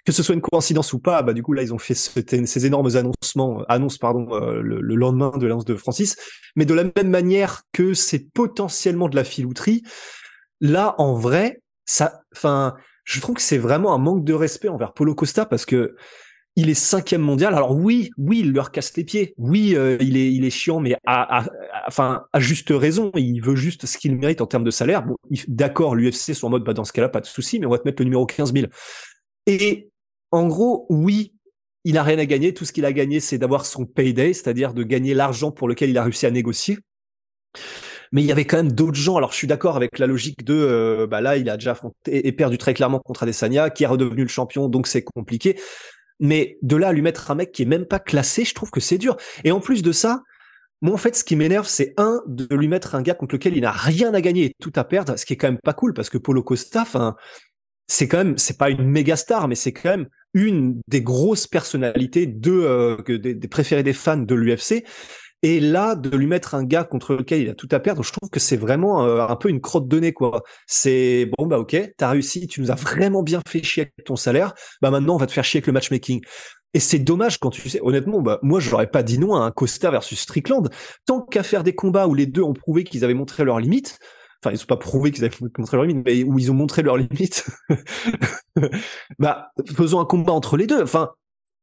Que 0.06 0.12
ce 0.12 0.24
soit 0.24 0.34
une 0.34 0.42
coïncidence 0.42 0.94
ou 0.94 1.00
pas, 1.00 1.22
bah 1.22 1.34
du 1.34 1.44
coup 1.44 1.54
là 1.54 1.62
ils 1.62 1.74
ont 1.74 1.78
fait 1.78 1.94
ces 1.94 2.66
énormes 2.66 2.96
annoncements, 2.96 3.64
annonces 3.68 3.98
pardon, 3.98 4.28
euh, 4.32 4.62
le, 4.62 4.96
lendemain 4.96 5.38
de 5.38 5.46
l'annonce 5.46 5.66
de 5.66 5.76
Francis. 5.76 6.16
Mais 6.56 6.66
de 6.66 6.74
la 6.74 6.86
même 6.86 7.10
manière 7.10 7.64
que 7.74 7.94
c'est 7.94 8.32
potentiellement 8.34 9.10
de 9.10 9.16
la 9.16 9.24
filouterie, 9.24 9.84
là 10.62 10.96
en 10.98 11.14
vrai, 11.14 11.62
ça, 11.86 12.22
enfin, 12.34 12.76
je 13.04 13.20
trouve 13.20 13.36
que 13.36 13.42
c'est 13.42 13.58
vraiment 13.58 13.94
un 13.94 13.98
manque 13.98 14.24
de 14.24 14.34
respect 14.34 14.70
envers 14.70 14.94
Polo 14.94 15.16
Costa 15.16 15.46
parce 15.46 15.66
que 15.66 15.96
il 16.60 16.70
est 16.70 16.74
cinquième 16.74 17.22
mondial. 17.22 17.54
Alors 17.56 17.74
oui, 17.76 18.12
oui, 18.18 18.40
il 18.40 18.52
leur 18.52 18.72
casse 18.72 18.96
les 18.98 19.06
pieds. 19.06 19.34
Oui, 19.38 19.76
euh, 19.76 19.98
il 20.02 20.18
est, 20.18 20.50
chiant, 20.50 20.82
mais 20.82 20.96
à, 21.06 21.46
juste 22.38 22.70
raison. 22.72 23.12
Il 23.16 23.42
veut 23.42 23.56
juste 23.56 23.86
ce 23.86 23.98
qu'il 23.98 24.16
mérite 24.18 24.42
en 24.42 24.46
termes 24.46 24.66
de 24.66 24.72
salaire. 24.72 25.06
D'accord, 25.48 25.96
l'UFC 25.96 26.34
sont 26.34 26.48
en 26.48 26.50
mode, 26.50 26.66
bah, 26.66 26.74
dans 26.74 26.84
ce 26.84 26.92
cas-là, 26.92 27.08
pas 27.08 27.22
de 27.22 27.26
souci, 27.26 27.60
mais 27.60 27.66
on 27.66 27.70
va 27.70 27.78
te 27.78 27.88
mettre 27.88 28.02
le 28.02 28.06
numéro 28.06 28.26
15 28.26 28.54
000. 28.54 28.68
Et 29.48 29.90
en 30.32 30.48
gros, 30.48 30.86
oui, 30.90 31.34
il 31.86 31.98
a 31.98 32.04
rien 32.04 32.20
à 32.20 32.26
gagner. 32.26 32.54
Tout 32.54 32.66
ce 32.66 32.74
qu'il 32.74 32.84
a 32.84 32.92
gagné, 32.92 33.22
c'est 33.22 33.38
d'avoir 33.38 33.66
son 33.66 33.86
payday, 33.86 34.34
c'est-à-dire 34.34 34.74
de 34.74 34.84
gagner 34.84 35.14
l'argent 35.14 35.52
pour 35.52 35.70
lequel 35.70 35.90
il 35.90 35.98
a 35.98 36.04
réussi 36.04 36.26
à 36.26 36.32
négocier. 36.32 36.78
Mais 38.12 38.22
il 38.22 38.28
y 38.28 38.34
avait 38.34 38.46
quand 38.46 38.58
même 38.58 38.74
d'autres 38.74 38.98
gens. 38.98 39.16
Alors 39.16 39.32
je 39.32 39.38
suis 39.38 39.48
d'accord 39.48 39.78
avec 39.78 39.98
la 39.98 40.08
logique 40.08 40.44
de, 40.44 40.54
euh, 40.54 41.08
bah 41.08 41.22
là, 41.22 41.38
il 41.38 41.50
a 41.50 41.56
déjà 41.56 41.72
affronté 41.72 42.28
et 42.28 42.32
perdu 42.34 42.58
très 42.58 42.74
clairement 42.74 43.00
contre 43.00 43.24
Adesanya, 43.24 43.70
qui 43.70 43.84
est 43.84 43.88
redevenu 43.88 44.24
le 44.24 44.28
champion, 44.28 44.68
donc 44.68 44.88
c'est 44.88 45.04
compliqué. 45.04 45.58
Mais 46.20 46.58
de 46.62 46.76
là 46.76 46.90
à 46.90 46.94
lui 46.94 47.02
mettre 47.02 47.32
un 47.32 47.36
mec 47.36 47.52
qui 47.52 47.64
est 47.64 47.66
même 47.66 47.86
pas 47.86 48.00
classé, 48.00 48.44
je 48.46 48.54
trouve 48.54 48.72
que 48.72 48.80
c'est 48.80 48.98
dur. 48.98 49.16
Et 49.44 49.52
en 49.52 49.60
plus 49.60 49.82
de 49.82 49.92
ça, 49.92 50.24
moi 50.82 50.94
en 50.94 50.98
fait, 50.98 51.16
ce 51.16 51.24
qui 51.24 51.36
m'énerve, 51.36 51.68
c'est 51.68 51.94
un 51.98 52.22
de 52.28 52.48
lui 52.56 52.68
mettre 52.68 52.96
un 52.96 53.02
gars 53.02 53.14
contre 53.14 53.36
lequel 53.36 53.56
il 53.56 53.62
n'a 53.62 53.72
rien 53.72 54.14
à 54.14 54.22
gagner 54.22 54.46
et 54.46 54.56
tout 54.60 54.74
à 54.76 54.84
perdre, 54.84 55.18
ce 55.18 55.26
qui 55.26 55.34
est 55.34 55.38
quand 55.38 55.48
même 55.48 55.60
pas 55.64 55.74
cool 55.74 55.94
parce 55.94 56.10
que 56.10 56.18
Polo 56.18 56.44
Costa, 56.44 56.82
enfin, 56.82 57.16
c'est 57.88 58.08
quand 58.08 58.18
même, 58.18 58.38
c'est 58.38 58.58
pas 58.58 58.70
une 58.70 58.88
méga 58.88 59.16
star, 59.16 59.48
mais 59.48 59.56
c'est 59.56 59.74
quand 59.74 59.90
même 59.90 60.08
une 60.34 60.82
des 60.88 61.02
grosses 61.02 61.48
personnalités 61.48 62.28
de 62.28 62.52
euh, 62.52 62.98
des, 63.18 63.34
des, 63.34 63.48
préférés 63.48 63.84
des 63.84 63.94
fans 63.94 64.18
de 64.18 64.36
l'UFC. 64.36 64.86
Et 65.42 65.60
là, 65.60 65.96
de 65.96 66.16
lui 66.16 66.28
mettre 66.28 66.54
un 66.54 66.66
gars 66.66 66.84
contre 66.84 67.16
lequel 67.16 67.42
il 67.42 67.50
a 67.50 67.54
tout 67.54 67.70
à 67.72 67.80
perdre, 67.80 68.04
je 68.04 68.12
trouve 68.12 68.30
que 68.30 68.40
c'est 68.40 68.58
vraiment 68.58 69.06
euh, 69.06 69.26
un 69.26 69.36
peu 69.38 69.50
une 69.50 69.62
crotte 69.62 69.88
de 69.88 70.00
nez, 70.00 70.14
quoi. 70.14 70.44
C'est 70.68 71.30
bon, 71.38 71.48
bah 71.48 71.60
ok, 71.60 71.78
t'as 71.98 72.10
réussi, 72.10 72.48
tu 72.48 72.60
nous 72.60 72.72
as 72.72 72.76
vraiment 72.76 73.24
bien 73.24 73.42
fait 73.48 73.64
chier 73.64 73.84
avec 73.84 74.06
ton 74.06 74.18
salaire, 74.18 74.54
bah 74.82 74.92
maintenant 74.92 75.16
on 75.16 75.18
va 75.18 75.28
te 75.28 75.32
faire 75.32 75.46
chier 75.46 75.60
avec 75.60 75.68
le 75.68 75.74
matchmaking. 75.74 76.22
Et 76.74 76.80
c'est 76.80 77.00
dommage 77.00 77.40
quand 77.40 77.50
tu 77.50 77.68
sais, 77.68 77.80
honnêtement, 77.82 78.22
bah, 78.22 78.40
moi, 78.44 78.60
j'aurais 78.60 78.88
pas 78.88 79.02
dit 79.02 79.18
non 79.18 79.36
à 79.36 79.40
un 79.40 79.52
Costa 79.52 79.90
versus 79.90 80.20
Strickland. 80.20 80.70
Tant 81.06 81.22
qu'à 81.22 81.42
faire 81.42 81.64
des 81.64 81.74
combats 81.74 82.08
où 82.08 82.14
les 82.14 82.28
deux 82.28 82.44
ont 82.44 82.54
prouvé 82.54 82.84
qu'ils 82.84 83.04
avaient 83.04 83.16
montré 83.16 83.44
leurs 83.44 83.60
limites, 83.60 83.98
enfin, 84.44 84.54
ils 84.54 84.62
ont 84.62 84.68
pas 84.68 84.78
prouvé 84.78 85.12
qu'ils 85.12 85.26
avaient 85.26 85.36
montré 85.58 85.78
leurs 85.78 85.86
limites, 85.86 86.06
mais 86.06 86.24
où 86.24 86.38
ils 86.38 86.52
ont 86.52 86.56
montré 86.56 86.84
leurs 86.84 86.98
limites, 86.98 87.48
bah, 89.20 89.52
faisons 89.76 90.00
un 90.00 90.06
combat 90.06 90.34
entre 90.34 90.58
les 90.58 90.68
deux. 90.68 90.84
Enfin, 90.84 91.10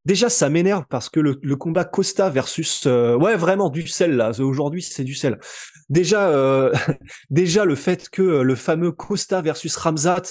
Déjà, 0.07 0.29
ça 0.29 0.49
m'énerve 0.49 0.85
parce 0.89 1.09
que 1.09 1.19
le, 1.19 1.57
combat 1.57 1.85
Costa 1.85 2.31
versus 2.31 2.85
euh, 2.87 3.17
ouais 3.17 3.35
vraiment 3.35 3.71
du 3.71 3.89
sel 3.89 4.15
là. 4.17 4.31
Aujourd'hui, 4.39 4.81
c'est 4.81 5.03
du 5.03 5.17
sel. 5.17 5.41
Déjà, 5.89 6.29
euh, 6.29 6.73
déjà 7.31 7.65
le 7.65 7.75
fait 7.75 8.09
que 8.09 8.23
le 8.23 8.55
fameux 8.55 8.93
Costa 8.93 9.43
versus 9.43 9.75
Ramzat, 9.77 10.23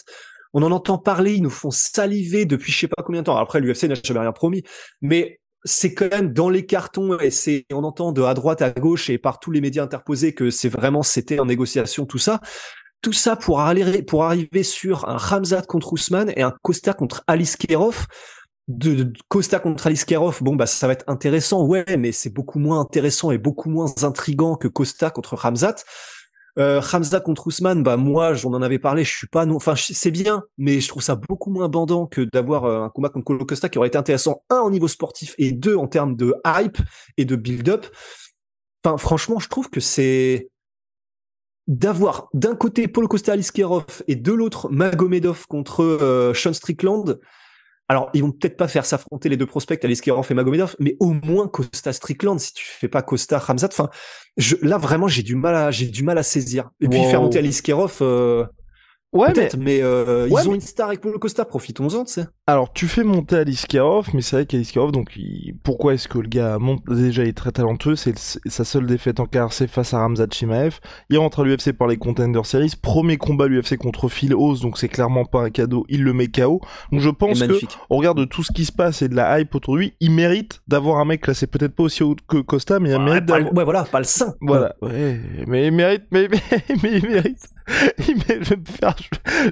on 0.54 0.64
en 0.64 0.72
entend 0.72 0.98
parler, 0.98 1.34
ils 1.34 1.44
nous 1.44 1.50
font 1.50 1.72
saliver 1.72 2.46
depuis 2.46 2.72
je 2.72 2.80
sais 2.80 2.88
pas 2.88 3.04
combien 3.04 3.20
de 3.20 3.26
temps. 3.26 3.36
Après, 3.36 3.60
l'UFC 3.60 3.84
n'a 3.90 3.96
jamais 4.02 4.22
rien 4.22 4.32
promis, 4.32 4.64
mais 5.02 5.42
c'est 5.66 5.94
quand 5.94 6.10
même 6.10 6.32
dans 6.32 6.50
les 6.50 6.66
cartons 6.66 7.20
et 7.20 7.30
c'est 7.30 7.66
on 7.70 7.84
entend 7.84 8.14
de 8.14 8.22
à 8.22 8.34
droite 8.34 8.62
à 8.62 8.70
gauche 8.70 9.10
et 9.10 9.18
par 9.18 9.40
tous 9.42 9.52
les 9.52 9.60
médias 9.60 9.84
interposés 9.84 10.34
que 10.34 10.52
c'est 10.52 10.70
vraiment 10.70 11.04
c'était 11.04 11.40
en 11.40 11.46
négociation 11.46 12.06
tout 12.06 12.20
ça 12.20 12.40
tout 13.02 13.14
ça 13.14 13.36
pour, 13.36 13.60
aller, 13.62 14.02
pour 14.02 14.24
arriver 14.24 14.64
sur 14.64 15.08
un 15.08 15.18
Ramzat 15.18 15.62
contre 15.64 15.94
Ousmane 15.94 16.34
et 16.36 16.42
un 16.42 16.52
Costa 16.64 16.94
contre 16.94 17.24
Alice 17.28 17.56
Kerov. 17.56 18.08
De, 18.68 19.14
Costa 19.28 19.60
contre 19.60 19.88
Alice 19.88 20.06
Kerov, 20.06 20.42
bon 20.42 20.56
bah 20.56 20.66
ça 20.66 20.88
va 20.88 20.94
être 20.94 21.04
intéressant, 21.08 21.66
ouais, 21.66 21.86
mais 21.98 22.12
c'est 22.12 22.32
beaucoup 22.32 22.58
moins 22.58 22.80
intéressant 22.80 23.30
et 23.32 23.38
beaucoup 23.38 23.70
moins 23.70 23.94
intrigant 24.02 24.56
que 24.56 24.68
Costa 24.68 25.12
contre 25.12 25.36
Ramzat. 25.36 25.76
Euh, 26.58 26.82
Hamza 26.94 27.20
contre 27.20 27.48
Ousmane, 27.48 27.84
bah 27.84 27.98
moi, 27.98 28.34
j'en 28.34 28.54
en 28.54 28.62
avais 28.62 28.80
parlé, 28.80 29.04
je 29.04 29.14
suis 29.14 29.28
pas 29.28 29.46
non, 29.46 29.58
enfin 29.58 29.76
c'est 29.76 30.12
bien, 30.12 30.44
mais 30.58 30.80
je 30.80 30.88
trouve 30.88 31.04
ça 31.04 31.16
beaucoup 31.16 31.52
moins 31.52 31.68
bandant 31.68 32.06
que 32.06 32.22
d'avoir 32.22 32.64
euh, 32.64 32.84
un 32.84 32.90
combat 32.90 33.10
contre 33.10 33.26
Colo 33.26 33.46
Costa 33.46 33.68
qui 33.68 33.78
aurait 33.78 33.90
été 33.90 33.98
intéressant 33.98 34.42
un 34.50 34.60
au 34.60 34.72
niveau 34.72 34.88
sportif 34.88 35.36
et 35.38 35.52
deux 35.52 35.76
en 35.76 35.88
termes 35.88 36.16
de 36.16 36.34
hype 36.46 36.78
et 37.18 37.26
de 37.26 37.36
build-up. 37.36 37.86
Enfin 38.84 38.98
franchement, 38.98 39.40
je 39.40 39.50
trouve 39.50 39.70
que 39.70 39.82
c'est 39.82 40.50
d'avoir 41.68 42.30
d'un 42.34 42.56
côté 42.56 42.88
Polo 42.88 43.10
Costa 43.10 43.34
Aliskerov 43.34 44.04
et 44.08 44.16
de 44.16 44.32
l'autre 44.32 44.70
Magomedov 44.70 45.48
contre 45.48 45.84
euh, 45.84 46.34
Sean 46.34 46.54
Strickland. 46.54 47.20
Alors, 47.88 48.10
ils 48.14 48.24
vont 48.24 48.32
peut-être 48.32 48.58
pas 48.58 48.68
faire 48.68 48.86
s'affronter 48.86 49.30
les 49.30 49.38
deux 49.38 49.46
prospects, 49.46 49.84
Aliskerov 49.84 50.28
et 50.30 50.34
Magomedov, 50.34 50.76
mais 50.80 50.98
au 51.00 51.14
moins 51.14 51.48
Costa 51.48 51.94
Strickland, 51.94 52.40
si 52.40 52.54
tu 52.54 52.66
fais 52.66 52.88
pas 52.88 53.04
Costa 53.04 53.38
Ramzat. 53.38 53.70
Enfin, 53.72 53.90
je, 54.38 54.56
là 54.62 54.78
vraiment, 54.78 55.08
j'ai 55.08 55.22
du 55.22 55.36
mal 55.36 55.56
à, 55.56 55.72
j'ai 55.72 55.86
du 55.86 56.04
mal 56.04 56.18
à 56.18 56.24
saisir. 56.24 56.72
Et 56.82 56.88
puis 56.88 57.04
faire 57.04 57.22
monter 57.22 57.40
Aliskerov, 57.40 58.00
euh, 58.02 58.46
Ouais, 59.16 59.32
Peut-être, 59.32 59.56
mais, 59.56 59.82
euh, 59.82 60.28
ils 60.30 60.50
ont 60.50 60.54
une 60.54 60.60
star 60.62 60.90
avec 60.90 61.00
Polo 61.00 61.18
Costa, 61.20 61.46
profitons-en, 61.46 62.04
tu 62.04 62.12
sais. 62.12 62.26
Alors, 62.48 62.72
tu 62.72 62.88
fais 62.88 63.04
monter 63.04 63.38
Alice 63.38 63.66
Karov, 63.66 64.10
mais 64.14 64.22
c'est 64.22 64.36
vrai 64.36 64.46
qu'Alice 64.46 64.72
Karov, 64.72 64.92
donc, 64.92 65.18
pourquoi 65.64 65.96
est-ce 65.96 66.08
que 66.08 66.20
le 66.20 66.28
gars 66.28 66.60
monte 66.60 66.84
Déjà, 66.88 67.24
il 67.24 67.30
est 67.30 67.34
très 67.34 67.52
talentueux, 67.52 67.96
c'est 67.96 68.16
sa 68.20 68.64
seule 68.64 68.86
défaite 68.86 69.20
en 69.20 69.26
KRC 69.26 69.66
face 69.66 69.96
à 69.96 69.98
Ramzat 69.98 70.28
Chimaev. 70.30 70.80
Il 71.10 71.18
rentre 71.18 71.40
à 71.40 71.44
l'UFC 71.44 71.72
par 71.72 71.88
les 71.88 71.98
Contender 71.98 72.42
Series. 72.44 72.74
Premier 72.80 73.18
combat 73.18 73.48
l'UFC 73.48 73.78
contre 73.78 74.10
Phil 74.10 74.36
Oz, 74.36 74.62
donc 74.62 74.78
c'est 74.78 74.90
clairement 74.90 75.26
pas 75.26 75.42
un 75.42 75.50
cadeau, 75.50 75.88
il 75.90 76.04
le 76.04 76.14
met 76.14 76.28
KO. 76.28 76.62
Donc, 76.92 77.02
je 77.02 77.10
pense 77.10 77.42
que, 77.42 77.60
au 77.90 77.98
regard 77.98 78.14
de 78.14 78.26
tout 78.26 78.44
ce 78.44 78.52
qui 78.52 78.66
se 78.66 78.72
passe 78.72 79.02
et 79.02 79.10
de 79.10 79.16
la 79.16 79.40
hype 79.40 79.56
autour 79.56 79.74
de 79.74 79.80
lui, 79.80 79.94
il 80.00 80.12
mérite 80.12 80.62
d'avoir 80.68 81.00
un 81.00 81.06
mec, 81.06 81.26
là, 81.26 81.34
c'est 81.34 81.48
peut-être 81.48 81.74
pas 81.74 81.82
aussi 81.82 82.04
haut 82.04 82.16
que 82.28 82.38
Costa, 82.38 82.80
mais 82.80 82.92
il 82.92 83.00
mérite 83.00 83.26
d'avoir... 83.26 83.54
Ouais, 83.56 83.64
voilà, 83.64 83.86
pas 83.86 83.98
le 83.98 84.06
sein. 84.06 84.36
Voilà, 84.40 84.76
ouais, 84.84 85.20
mais 85.48 85.66
il 85.66 85.74
mérite, 85.74 86.04
mais, 86.12 86.28
mais, 86.30 86.42
mais 86.84 86.92
il 87.00 87.10
mérite 87.10 87.40
je 87.68 88.14
vais 88.50 88.58
me 88.58 88.66
faire, 88.66 88.96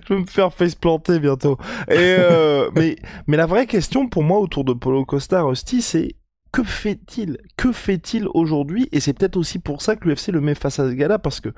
je 0.08 0.14
vais 0.14 0.20
me 0.20 0.26
faire 0.26 0.54
face 0.54 0.76
planter 0.76 1.20
bientôt. 1.20 1.58
Et 1.90 1.96
euh, 1.98 2.70
mais, 2.84 2.96
mais 3.28 3.38
la 3.38 3.46
vraie 3.46 3.66
question 3.66 4.10
pour 4.10 4.24
moi 4.24 4.40
autour 4.40 4.66
de 4.66 4.74
Polo 4.74 5.06
Costa 5.06 5.42
Rusty, 5.42 5.82
c'est 5.82 6.16
que 6.52 6.64
fait-il? 6.64 7.38
Que 7.58 7.72
fait-il 7.72 8.28
aujourd'hui? 8.34 8.90
Et 8.92 9.00
c'est 9.00 9.14
peut-être 9.14 9.38
aussi 9.38 9.60
pour 9.60 9.82
ça 9.82 9.96
que 9.96 10.08
l'UFC 10.08 10.28
le 10.28 10.42
met 10.42 10.56
face 10.56 10.80
à 10.80 10.90
ce 10.90 10.94
gars-là, 10.94 11.18
parce 11.18 11.40
que 11.40 11.50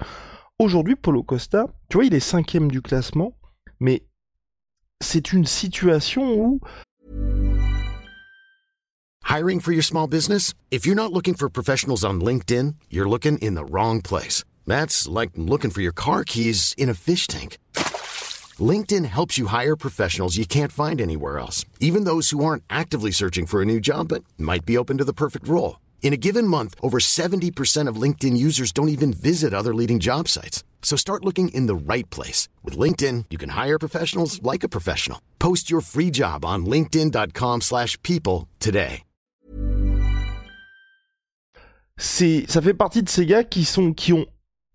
aujourd'hui, 0.59 0.95
Polo 0.95 1.23
Costa, 1.23 1.67
tu 1.89 1.97
vois, 1.97 2.05
il 2.05 2.13
est 2.13 2.19
cinquième 2.19 2.69
du 2.69 2.81
classement, 2.81 3.37
mais 3.79 4.05
c'est 5.01 5.33
une 5.33 5.45
situation 5.45 6.33
où 6.35 6.59
Hiring 9.27 9.59
for 9.59 9.73
your 9.73 9.83
small 9.83 10.07
business? 10.07 10.53
If 10.69 10.85
you're 10.85 10.95
not 10.95 11.11
looking 11.11 11.33
for 11.33 11.49
professionals 11.49 12.05
on 12.05 12.21
LinkedIn, 12.21 12.75
you're 12.91 13.09
looking 13.09 13.39
in 13.39 13.55
the 13.55 13.65
wrong 13.65 14.01
place. 14.01 14.43
That's 14.67 15.07
like 15.07 15.31
looking 15.35 15.71
for 15.71 15.81
your 15.81 15.91
car 15.91 16.23
keys 16.23 16.75
in 16.77 16.89
a 16.89 16.93
fish 16.93 17.25
tank. 17.25 17.57
LinkedIn 18.61 19.05
helps 19.05 19.37
you 19.37 19.47
hire 19.47 19.75
professionals 19.75 20.37
you 20.37 20.45
can't 20.45 20.71
find 20.71 21.01
anywhere 21.01 21.39
else, 21.39 21.65
even 21.79 22.05
those 22.05 22.29
who 22.29 22.45
aren't 22.45 22.63
actively 22.69 23.11
searching 23.11 23.45
for 23.45 23.61
a 23.61 23.65
new 23.65 23.79
job 23.79 24.07
but 24.07 24.23
might 24.37 24.65
be 24.65 24.77
open 24.77 24.97
to 24.99 25.03
the 25.03 25.11
perfect 25.13 25.47
role. 25.47 25.81
In 26.01 26.13
a 26.13 26.17
given 26.17 26.47
month, 26.47 26.75
over 26.81 26.99
70% 26.99 27.89
of 27.89 28.01
LinkedIn 28.01 28.37
users 28.37 28.71
don't 28.71 28.89
even 28.89 29.11
visit 29.11 29.53
other 29.53 29.73
leading 29.73 29.99
job 29.99 30.29
sites. 30.29 30.63
So 30.83 30.95
start 30.95 31.25
looking 31.25 31.49
in 31.49 31.65
the 31.65 31.75
right 31.75 32.09
place. 32.11 32.47
With 32.63 32.77
LinkedIn, 32.77 33.25
you 33.31 33.37
can 33.37 33.49
hire 33.49 33.79
professionals 33.79 34.41
like 34.43 34.63
a 34.63 34.69
professional. 34.69 35.19
Post 35.39 35.69
your 35.69 35.81
free 35.81 36.11
job 36.11 36.45
on 36.45 36.65
linkedin.com 36.65 37.61
slash 37.61 38.01
people 38.03 38.47
today. 38.59 39.01
C'est, 41.97 42.43
ça 42.49 42.61
fait 42.61 42.73
partie 42.73 43.01
de 43.01 43.09
ces 43.09 43.25
gars 43.25 43.45
qui 43.45 43.63
sont, 43.63 43.93
qui 43.93 44.11
ont 44.11 44.25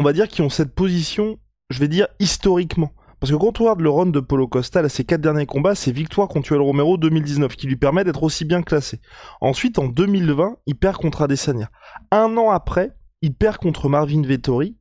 on 0.00 0.04
va 0.04 0.14
dire, 0.14 0.28
qui 0.28 0.40
ont 0.40 0.48
cette 0.48 0.74
position, 0.74 1.38
je 1.68 1.78
vais 1.78 1.86
dire, 1.86 2.08
historiquement. 2.18 2.90
Parce 3.20 3.30
que 3.30 3.36
quand 3.36 3.60
on 3.60 3.64
regarde 3.64 3.80
le 3.80 3.90
run 3.90 4.06
de 4.06 4.20
Polo 4.20 4.48
Costa, 4.48 4.82
là, 4.82 4.88
ses 4.88 5.04
quatre 5.04 5.20
derniers 5.20 5.46
combats, 5.46 5.74
c'est 5.74 5.92
victoire 5.92 6.28
contre 6.28 6.52
Yoel 6.52 6.62
Romero 6.62 6.96
2019, 6.96 7.54
qui 7.54 7.66
lui 7.66 7.76
permet 7.76 8.02
d'être 8.02 8.22
aussi 8.22 8.44
bien 8.44 8.62
classé. 8.62 9.00
Ensuite, 9.40 9.78
en 9.78 9.88
2020, 9.88 10.56
il 10.66 10.74
perd 10.74 10.96
contre 10.96 11.22
Adesanya. 11.22 11.70
Un 12.10 12.36
an 12.36 12.50
après, 12.50 12.96
il 13.22 13.34
perd 13.34 13.58
contre 13.58 13.88
Marvin 13.88 14.22
Vettori. 14.22 14.76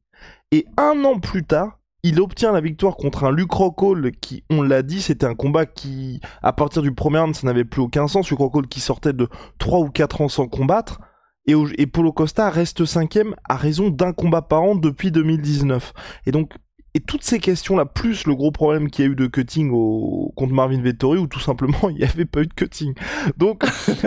Et 0.51 0.65
un 0.77 1.03
an 1.03 1.19
plus 1.19 1.43
tard, 1.43 1.79
il 2.01 2.21
obtient 2.21 2.53
la 2.53 2.61
victoire 2.61 2.95
contre 2.95 3.25
un 3.25 3.31
Luke 3.31 3.51
Rockhold 3.51 4.11
qui, 4.19 4.43
on 4.49 4.61
l'a 4.61 4.83
dit, 4.83 5.01
c'était 5.01 5.25
un 5.25 5.35
combat 5.35 5.65
qui, 5.65 6.21
à 6.41 6.53
partir 6.53 6.81
du 6.81 6.93
premier 6.93 7.19
round, 7.19 7.35
ça 7.35 7.45
n'avait 7.45 7.65
plus 7.65 7.81
aucun 7.81 8.07
sens. 8.07 8.29
Luke 8.29 8.39
Rockhold 8.39 8.67
qui 8.67 8.79
sortait 8.79 9.13
de 9.13 9.27
3 9.57 9.79
ou 9.79 9.89
4 9.89 10.21
ans 10.21 10.29
sans 10.29 10.47
combattre 10.47 11.01
et, 11.77 11.87
Polo 11.87 12.11
Costa 12.11 12.49
reste 12.49 12.85
cinquième 12.85 13.35
à 13.47 13.55
raison 13.55 13.89
d'un 13.89 14.13
combat 14.13 14.41
par 14.41 14.61
an 14.61 14.75
depuis 14.75 15.11
2019. 15.11 15.93
Et 16.25 16.31
donc, 16.31 16.53
et 16.95 16.99
toutes 16.99 17.23
ces 17.23 17.39
questions-là, 17.39 17.85
plus 17.85 18.25
le 18.25 18.35
gros 18.35 18.51
problème 18.51 18.89
qu'il 18.89 19.05
y 19.05 19.07
a 19.07 19.11
eu 19.11 19.15
de 19.15 19.27
cutting 19.27 19.71
au, 19.71 20.33
contre 20.35 20.53
Marvin 20.53 20.81
Vettori, 20.81 21.19
où 21.19 21.27
tout 21.27 21.39
simplement 21.39 21.77
il 21.89 21.97
n'y 21.97 22.03
avait 22.03 22.25
pas 22.25 22.41
eu 22.41 22.47
de 22.47 22.53
cutting. 22.53 22.93
Donc, 23.37 23.63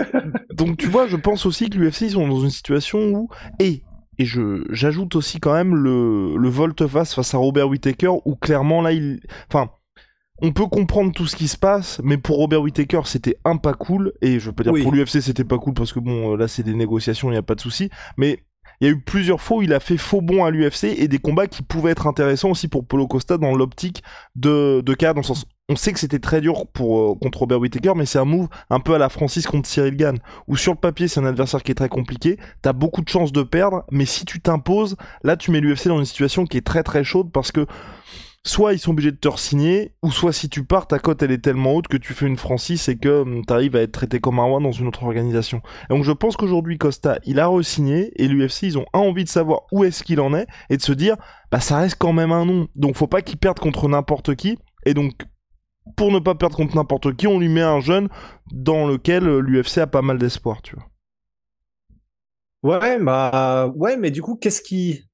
donc 0.53 0.77
tu 0.77 0.87
vois, 0.87 1.07
je 1.07 1.15
pense 1.15 1.45
aussi 1.45 1.69
que 1.69 1.77
l'UFC, 1.77 2.01
ils 2.01 2.11
sont 2.11 2.27
dans 2.27 2.41
une 2.41 2.49
situation 2.49 2.99
où, 2.99 3.29
et, 3.59 3.83
et 4.17 4.25
je, 4.25 4.65
j'ajoute 4.69 5.15
aussi 5.15 5.39
quand 5.39 5.53
même 5.53 5.75
le, 5.75 6.35
le 6.37 6.49
volte-face 6.49 7.13
face 7.13 7.33
à 7.33 7.37
Robert 7.37 7.69
Whittaker, 7.69 8.11
où 8.25 8.35
clairement 8.35 8.81
là, 8.81 8.91
il, 8.91 9.21
enfin, 9.47 9.69
on 10.41 10.51
peut 10.51 10.65
comprendre 10.65 11.13
tout 11.13 11.25
ce 11.25 11.37
qui 11.37 11.47
se 11.47 11.57
passe, 11.57 12.01
mais 12.03 12.17
pour 12.17 12.37
Robert 12.37 12.61
Whittaker, 12.61 13.01
c'était 13.05 13.37
un 13.45 13.55
pas 13.55 13.73
cool. 13.73 14.11
Et 14.21 14.39
je 14.39 14.51
pas 14.51 14.63
dire 14.63 14.73
pour 14.73 14.91
l'UFC, 14.91 15.21
c'était 15.21 15.45
pas 15.45 15.57
cool 15.57 15.73
parce 15.73 15.93
que 15.93 15.99
bon, 15.99 16.33
euh, 16.33 16.37
là, 16.37 16.49
c'est 16.49 16.63
des 16.63 16.73
négociations, 16.73 17.29
il 17.29 17.31
n'y 17.31 17.37
a 17.37 17.43
pas 17.43 17.55
de 17.55 17.61
souci. 17.61 17.89
Mais 18.17 18.39
il 18.83 18.87
y 18.87 18.89
a 18.89 18.91
eu 18.91 18.99
plusieurs 18.99 19.39
fois 19.39 19.57
où 19.57 19.61
il 19.61 19.71
a 19.71 19.79
fait 19.79 19.95
faux 19.95 20.19
bon 20.19 20.43
à 20.43 20.51
l'UFC 20.51 20.83
et 20.97 21.07
des 21.07 21.17
combats 21.17 21.47
qui 21.47 21.61
pouvaient 21.61 21.91
être 21.91 22.05
intéressants 22.05 22.49
aussi 22.49 22.67
pour 22.67 22.85
Polo 22.85 23.07
Costa 23.07 23.37
dans 23.37 23.55
l'optique 23.55 24.03
de, 24.35 24.81
de 24.85 24.93
dans 24.93 25.13
le 25.15 25.23
sens, 25.23 25.45
on 25.69 25.77
sait 25.77 25.93
que 25.93 25.99
c'était 26.01 26.19
très 26.19 26.41
dur 26.41 26.67
pour 26.67 26.99
euh, 26.99 27.15
contre 27.15 27.39
Robert 27.39 27.61
Whittaker, 27.61 27.93
mais 27.95 28.05
c'est 28.05 28.19
un 28.19 28.25
move 28.25 28.49
un 28.69 28.81
peu 28.81 28.93
à 28.93 28.97
la 28.97 29.07
Francis 29.07 29.47
contre 29.47 29.69
Cyril 29.69 29.95
Gann, 29.95 30.19
où 30.49 30.57
sur 30.57 30.73
le 30.73 30.77
papier 30.77 31.07
c'est 31.07 31.21
un 31.21 31.25
adversaire 31.25 31.63
qui 31.63 31.71
est 31.71 31.75
très 31.75 31.87
compliqué, 31.87 32.37
t'as 32.61 32.73
beaucoup 32.73 33.01
de 33.01 33.07
chances 33.07 33.31
de 33.31 33.43
perdre, 33.43 33.85
mais 33.89 34.05
si 34.05 34.25
tu 34.25 34.41
t'imposes, 34.41 34.97
là 35.23 35.37
tu 35.37 35.51
mets 35.51 35.61
l'UFC 35.61 35.87
dans 35.87 35.99
une 35.99 36.05
situation 36.05 36.45
qui 36.45 36.57
est 36.57 36.65
très 36.67 36.83
très 36.83 37.05
chaude 37.05 37.31
parce 37.31 37.53
que 37.53 37.65
soit 38.45 38.73
ils 38.73 38.79
sont 38.79 38.91
obligés 38.91 39.11
de 39.11 39.17
te 39.17 39.29
signer 39.37 39.93
ou 40.01 40.11
soit 40.11 40.33
si 40.33 40.49
tu 40.49 40.65
pars, 40.65 40.87
ta 40.87 40.99
cote 40.99 41.23
elle 41.23 41.31
est 41.31 41.43
tellement 41.43 41.73
haute 41.75 41.87
que 41.87 41.97
tu 41.97 42.13
fais 42.13 42.27
une 42.27 42.37
Francis 42.37 42.89
et 42.89 42.97
que 42.97 43.21
hum, 43.21 43.45
tu 43.45 43.53
arrives 43.53 43.75
à 43.75 43.81
être 43.81 43.93
traité 43.93 44.19
comme 44.19 44.39
un 44.39 44.43
roi 44.43 44.59
dans 44.59 44.71
une 44.71 44.87
autre 44.87 45.03
organisation. 45.03 45.61
donc 45.89 46.03
je 46.03 46.11
pense 46.11 46.35
qu'aujourd'hui 46.35 46.77
Costa, 46.77 47.19
il 47.25 47.39
a 47.39 47.47
re-signé 47.47 48.11
et 48.21 48.27
l'UFC, 48.27 48.63
ils 48.63 48.77
ont 48.77 48.85
envie 48.93 49.23
de 49.23 49.29
savoir 49.29 49.61
où 49.71 49.83
est-ce 49.83 50.03
qu'il 50.03 50.19
en 50.19 50.33
est 50.33 50.47
et 50.69 50.77
de 50.77 50.81
se 50.81 50.93
dire, 50.93 51.15
bah 51.51 51.61
ça 51.61 51.77
reste 51.77 51.95
quand 51.97 52.13
même 52.13 52.31
un 52.31 52.45
nom. 52.45 52.67
Donc 52.75 52.95
faut 52.95 53.07
pas 53.07 53.21
qu'il 53.21 53.37
perde 53.37 53.59
contre 53.59 53.87
n'importe 53.87 54.35
qui. 54.35 54.57
Et 54.85 54.93
donc, 54.93 55.13
pour 55.95 56.11
ne 56.11 56.19
pas 56.19 56.35
perdre 56.35 56.55
contre 56.55 56.75
n'importe 56.75 57.15
qui, 57.15 57.27
on 57.27 57.39
lui 57.39 57.49
met 57.49 57.61
un 57.61 57.79
jeune 57.79 58.09
dans 58.51 58.87
lequel 58.87 59.25
l'UFC 59.39 59.77
a 59.79 59.87
pas 59.87 60.01
mal 60.01 60.17
d'espoir, 60.17 60.61
tu 60.61 60.75
vois. 60.75 60.85
Ouais, 62.63 62.97
bah 62.99 63.67
ouais, 63.75 63.97
mais 63.97 64.09
du 64.11 64.21
coup, 64.21 64.35
qu'est-ce 64.35 64.61
qui 64.61 65.09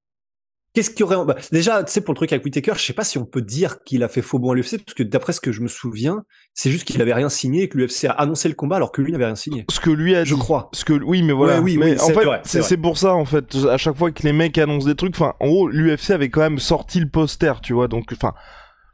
Qu'est-ce 0.74 0.92
qu'il 0.92 1.00
y 1.00 1.04
aurait 1.04 1.26
bah, 1.26 1.36
Déjà, 1.52 1.84
tu 1.84 1.92
sais, 1.92 2.02
pour 2.02 2.14
le 2.14 2.18
truc 2.18 2.32
avec 2.32 2.46
Whitaker, 2.46 2.74
je 2.76 2.84
sais 2.84 2.94
pas 2.94 3.04
si 3.04 3.18
on 3.18 3.26
peut 3.26 3.42
dire 3.42 3.82
qu'il 3.84 4.04
a 4.04 4.08
fait 4.08 4.22
faux 4.22 4.38
bon 4.38 4.52
à 4.52 4.56
l'UFC, 4.56 4.78
parce 4.86 4.94
que 4.94 5.04
d'après 5.04 5.34
ce 5.34 5.42
que 5.42 5.52
je 5.52 5.62
me 5.62 5.68
souviens, 5.68 6.24
c'est 6.54 6.70
juste 6.70 6.86
qu'il 6.86 7.02
avait 7.02 7.14
rien 7.14 7.30
signé 7.30 7.64
et 7.64 7.70
que 7.70 7.78
l'UFC 7.78 8.06
a 8.06 8.12
annoncé 8.12 8.50
le 8.50 8.56
combat 8.56 8.76
alors 8.76 8.92
que 8.92 9.02
lui 9.02 9.12
n'avait 9.12 9.26
rien 9.26 9.36
signé. 9.36 9.66
Ce 9.70 9.80
que 9.80 9.90
lui 9.90 10.16
a 10.16 10.24
je 10.24 10.36
crois. 10.36 10.70
Ce 10.74 10.86
que 10.86 10.94
oui, 10.94 11.24
mais 11.24 11.34
voilà. 11.34 11.60
oui, 11.60 11.78
mais 11.78 12.00
en 12.00 12.10
fait, 12.10 12.62
c'est 12.62 12.78
pour 12.78 12.98
ça 12.98 13.16
en 13.16 13.26
fait. 13.26 13.56
À 13.70 13.78
chaque 13.78 13.98
fois 13.98 14.12
que 14.12 14.22
les 14.24 14.34
mecs 14.34 14.58
annoncent 14.58 14.86
des 14.86 14.96
trucs, 14.96 15.16
enfin, 15.16 15.34
en 15.40 15.48
gros, 15.48 15.68
l'UFC 15.68 16.12
avait 16.12 16.30
quand 16.30 16.42
même 16.42 16.60
sorti 16.60 17.00
le 17.00 17.10
poster, 17.10 17.62
tu 17.62 17.74
vois. 17.74 17.88
Donc, 17.88 18.06
enfin, 18.14 18.34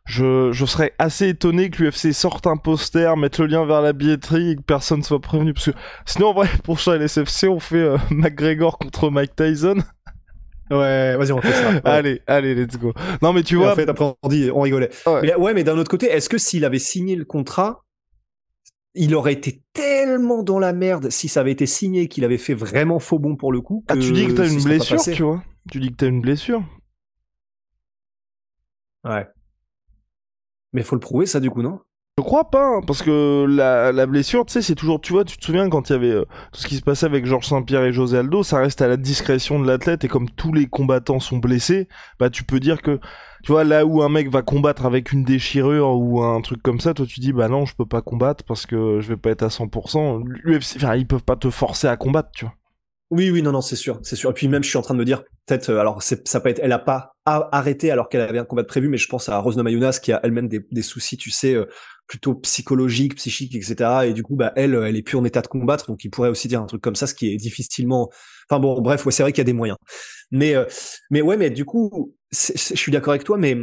je, 0.05 0.51
je 0.51 0.65
serais 0.65 0.94
assez 1.00 1.29
étonné 1.29 1.70
que 1.70 1.84
l'UFC 1.84 2.13
sorte 2.13 2.48
un 2.48 2.58
poster, 2.58 3.17
mette 3.17 3.39
le 3.39 3.48
lien 3.48 3.65
vers 3.65 3.82
la 3.82 3.91
billetterie 3.91 4.51
et 4.51 4.55
que 4.55 4.62
personne 4.62 5.03
soit 5.03 5.20
prévenu, 5.20 5.53
parce 5.53 5.65
que 5.65 5.77
sinon, 6.05 6.27
en 6.27 6.34
vrai, 6.34 6.50
pour 6.63 6.79
ça, 6.79 6.96
LSFC, 6.96 7.48
on 7.48 7.60
fait 7.60 7.77
euh, 7.77 7.98
McGregor 8.12 8.77
contre 8.77 9.10
Mike 9.10 9.36
Tyson. 9.36 9.77
Ouais, 10.72 11.15
vas-y, 11.17 11.31
on 11.31 11.41
fait 11.41 11.51
ça. 11.51 11.69
allez, 11.84 12.22
allez, 12.25 12.55
let's 12.55 12.77
go. 12.77 12.93
Non, 13.22 13.34
mais 13.34 13.43
tu 13.43 13.55
vois. 13.55 13.74
En 13.74 13.75
fait, 13.75 13.88
après, 13.88 14.15
on 14.22 14.27
dit, 14.27 14.50
on 14.51 14.62
rigolait. 14.62 14.89
Ouais, 15.05 15.22
mais, 15.22 15.36
ouais, 15.36 15.53
mais 15.53 15.63
d'un 15.63 15.77
autre 15.77 15.91
côté, 15.91 16.07
est-ce 16.07 16.29
que 16.29 16.38
s'il 16.38 16.65
avait 16.65 16.79
signé 16.79 17.15
le 17.15 17.25
contrat, 17.25 17.86
il 18.95 19.13
aurait 19.13 19.34
été 19.34 19.62
tellement 19.74 20.41
dans 20.41 20.57
la 20.57 20.74
merde 20.74 21.10
si 21.10 21.27
ça 21.27 21.41
avait 21.41 21.51
été 21.51 21.65
signé 21.65 22.07
qu'il 22.07 22.24
avait 22.24 22.38
fait 22.38 22.53
vraiment 22.53 23.00
faux 23.00 23.19
bon 23.19 23.36
pour 23.36 23.51
le 23.51 23.62
coup. 23.62 23.84
ah, 23.89 23.95
tu 23.95 24.12
dis 24.12 24.27
que 24.27 24.31
t'as 24.31 24.48
une 24.48 24.63
blessure, 24.63 25.01
tu 25.01 25.24
vois. 25.24 25.43
Tu 25.72 25.79
dis 25.79 25.91
que 25.91 25.95
t'as 25.95 26.07
une 26.07 26.22
blessure. 26.22 26.63
Ouais. 29.03 29.27
Mais 30.74 30.81
faut 30.81 30.95
le 30.95 31.00
prouver, 31.00 31.25
ça, 31.25 31.39
du 31.39 31.50
coup, 31.50 31.62
non? 31.62 31.79
Je 32.17 32.24
crois 32.24 32.50
pas, 32.50 32.77
hein, 32.77 32.81
parce 32.88 33.01
que 33.01 33.45
la, 33.45 33.91
la 33.91 34.05
blessure, 34.05 34.45
tu 34.45 34.53
sais, 34.53 34.62
c'est 34.62 34.75
toujours, 34.75 35.01
tu 35.01 35.12
vois, 35.12 35.25
tu 35.25 35.38
te 35.38 35.43
souviens 35.43 35.67
quand 35.67 35.89
il 35.89 35.91
y 35.91 35.95
avait 35.98 36.12
euh, 36.12 36.24
tout 36.53 36.62
ce 36.62 36.67
qui 36.67 36.77
se 36.77 36.81
passait 36.81 37.05
avec 37.05 37.25
Georges 37.25 37.48
Saint-Pierre 37.48 37.84
et 37.84 37.91
José 37.91 38.19
Aldo, 38.19 38.41
ça 38.41 38.60
reste 38.60 38.81
à 38.81 38.88
la 38.88 38.95
discrétion 38.95 39.60
de 39.60 39.67
l'athlète, 39.67 40.05
et 40.05 40.07
comme 40.07 40.29
tous 40.29 40.53
les 40.53 40.65
combattants 40.65 41.19
sont 41.19 41.39
blessés, 41.39 41.89
bah 42.17 42.29
tu 42.29 42.45
peux 42.45 42.62
dire 42.62 42.81
que, 42.81 43.01
tu 43.43 43.51
vois, 43.51 43.65
là 43.65 43.86
où 43.86 44.01
un 44.01 44.07
mec 44.07 44.29
va 44.29 44.43
combattre 44.43 44.86
avec 44.86 45.12
une 45.12 45.25
déchirure 45.25 45.89
ou 45.89 46.24
un 46.24 46.39
truc 46.39 46.63
comme 46.63 46.79
ça, 46.79 46.93
toi 46.93 47.05
tu 47.05 47.19
dis, 47.19 47.34
bah 47.34 47.50
non, 47.50 47.65
je 47.65 47.75
peux 47.75 47.86
pas 47.86 48.01
combattre 48.01 48.45
parce 48.45 48.65
que 48.65 49.01
je 49.01 49.10
vais 49.10 49.17
pas 49.17 49.31
être 49.31 49.43
à 49.43 49.50
100%. 49.50 50.24
L'UFC, 50.25 50.77
enfin, 50.77 50.95
ils 50.95 51.05
peuvent 51.05 51.22
pas 51.22 51.36
te 51.36 51.50
forcer 51.50 51.88
à 51.88 51.98
combattre, 51.98 52.29
tu 52.34 52.45
vois. 52.45 52.53
Oui, 53.12 53.29
oui, 53.29 53.43
non, 53.43 53.51
non, 53.51 53.62
c'est 53.62 53.75
sûr, 53.75 54.00
c'est 54.01 54.15
sûr. 54.15 54.31
Et 54.31 54.33
puis 54.33 54.47
même, 54.47 54.63
je 54.63 54.69
suis 54.69 54.77
en 54.77 54.81
train 54.81 54.95
de 54.95 55.00
me 55.00 55.05
dire, 55.05 55.24
peut-être, 55.45 55.69
euh, 55.69 55.79
alors 55.79 56.01
ça 56.01 56.39
peut 56.39 56.50
être, 56.50 56.59
elle 56.63 56.71
a 56.71 56.79
pas 56.79 57.15
arrêté 57.25 57.91
alors 57.91 58.09
qu'elle 58.09 58.21
avait 58.21 58.39
un 58.39 58.45
combat 58.45 58.63
prévu, 58.63 58.88
mais 58.88 58.97
je 58.97 59.07
pense 59.07 59.29
à 59.29 59.38
Rosna 59.38 59.62
Mayunas 59.63 60.00
qui 60.01 60.12
a 60.12 60.19
elle-même 60.24 60.47
des, 60.47 60.65
des, 60.71 60.81
soucis, 60.81 61.15
tu 61.15 61.29
sais, 61.29 61.53
euh, 61.53 61.65
plutôt 62.07 62.33
psychologiques, 62.35 63.15
psychiques, 63.15 63.55
etc. 63.55 64.07
Et 64.07 64.13
du 64.13 64.24
coup, 64.24 64.35
bah 64.35 64.53
elle, 64.55 64.74
elle 64.74 64.95
est 64.95 65.03
plus 65.03 65.17
en 65.17 65.25
état 65.25 65.41
de 65.41 65.47
combattre, 65.47 65.88
donc 65.88 66.03
il 66.03 66.09
pourrait 66.09 66.29
aussi 66.29 66.47
dire 66.47 66.62
un 66.62 66.65
truc 66.65 66.81
comme 66.81 66.95
ça, 66.95 67.05
ce 67.05 67.13
qui 67.13 67.31
est 67.31 67.38
difficilement. 67.38 68.09
Enfin 68.50 68.59
bon, 68.59 68.81
bref, 68.81 69.05
ouais, 69.05 69.12
c'est 69.12 69.24
vrai 69.24 69.31
qu'il 69.31 69.39
y 69.39 69.41
a 69.41 69.45
des 69.45 69.53
moyens. 69.53 69.77
Mais, 70.31 70.55
euh, 70.55 70.65
mais 71.12 71.21
ouais, 71.21 71.38
mais 71.38 71.51
du 71.51 71.65
coup, 71.65 72.15
je 72.31 72.75
suis 72.75 72.91
d'accord 72.91 73.13
avec 73.13 73.24
toi, 73.24 73.38
mais 73.38 73.55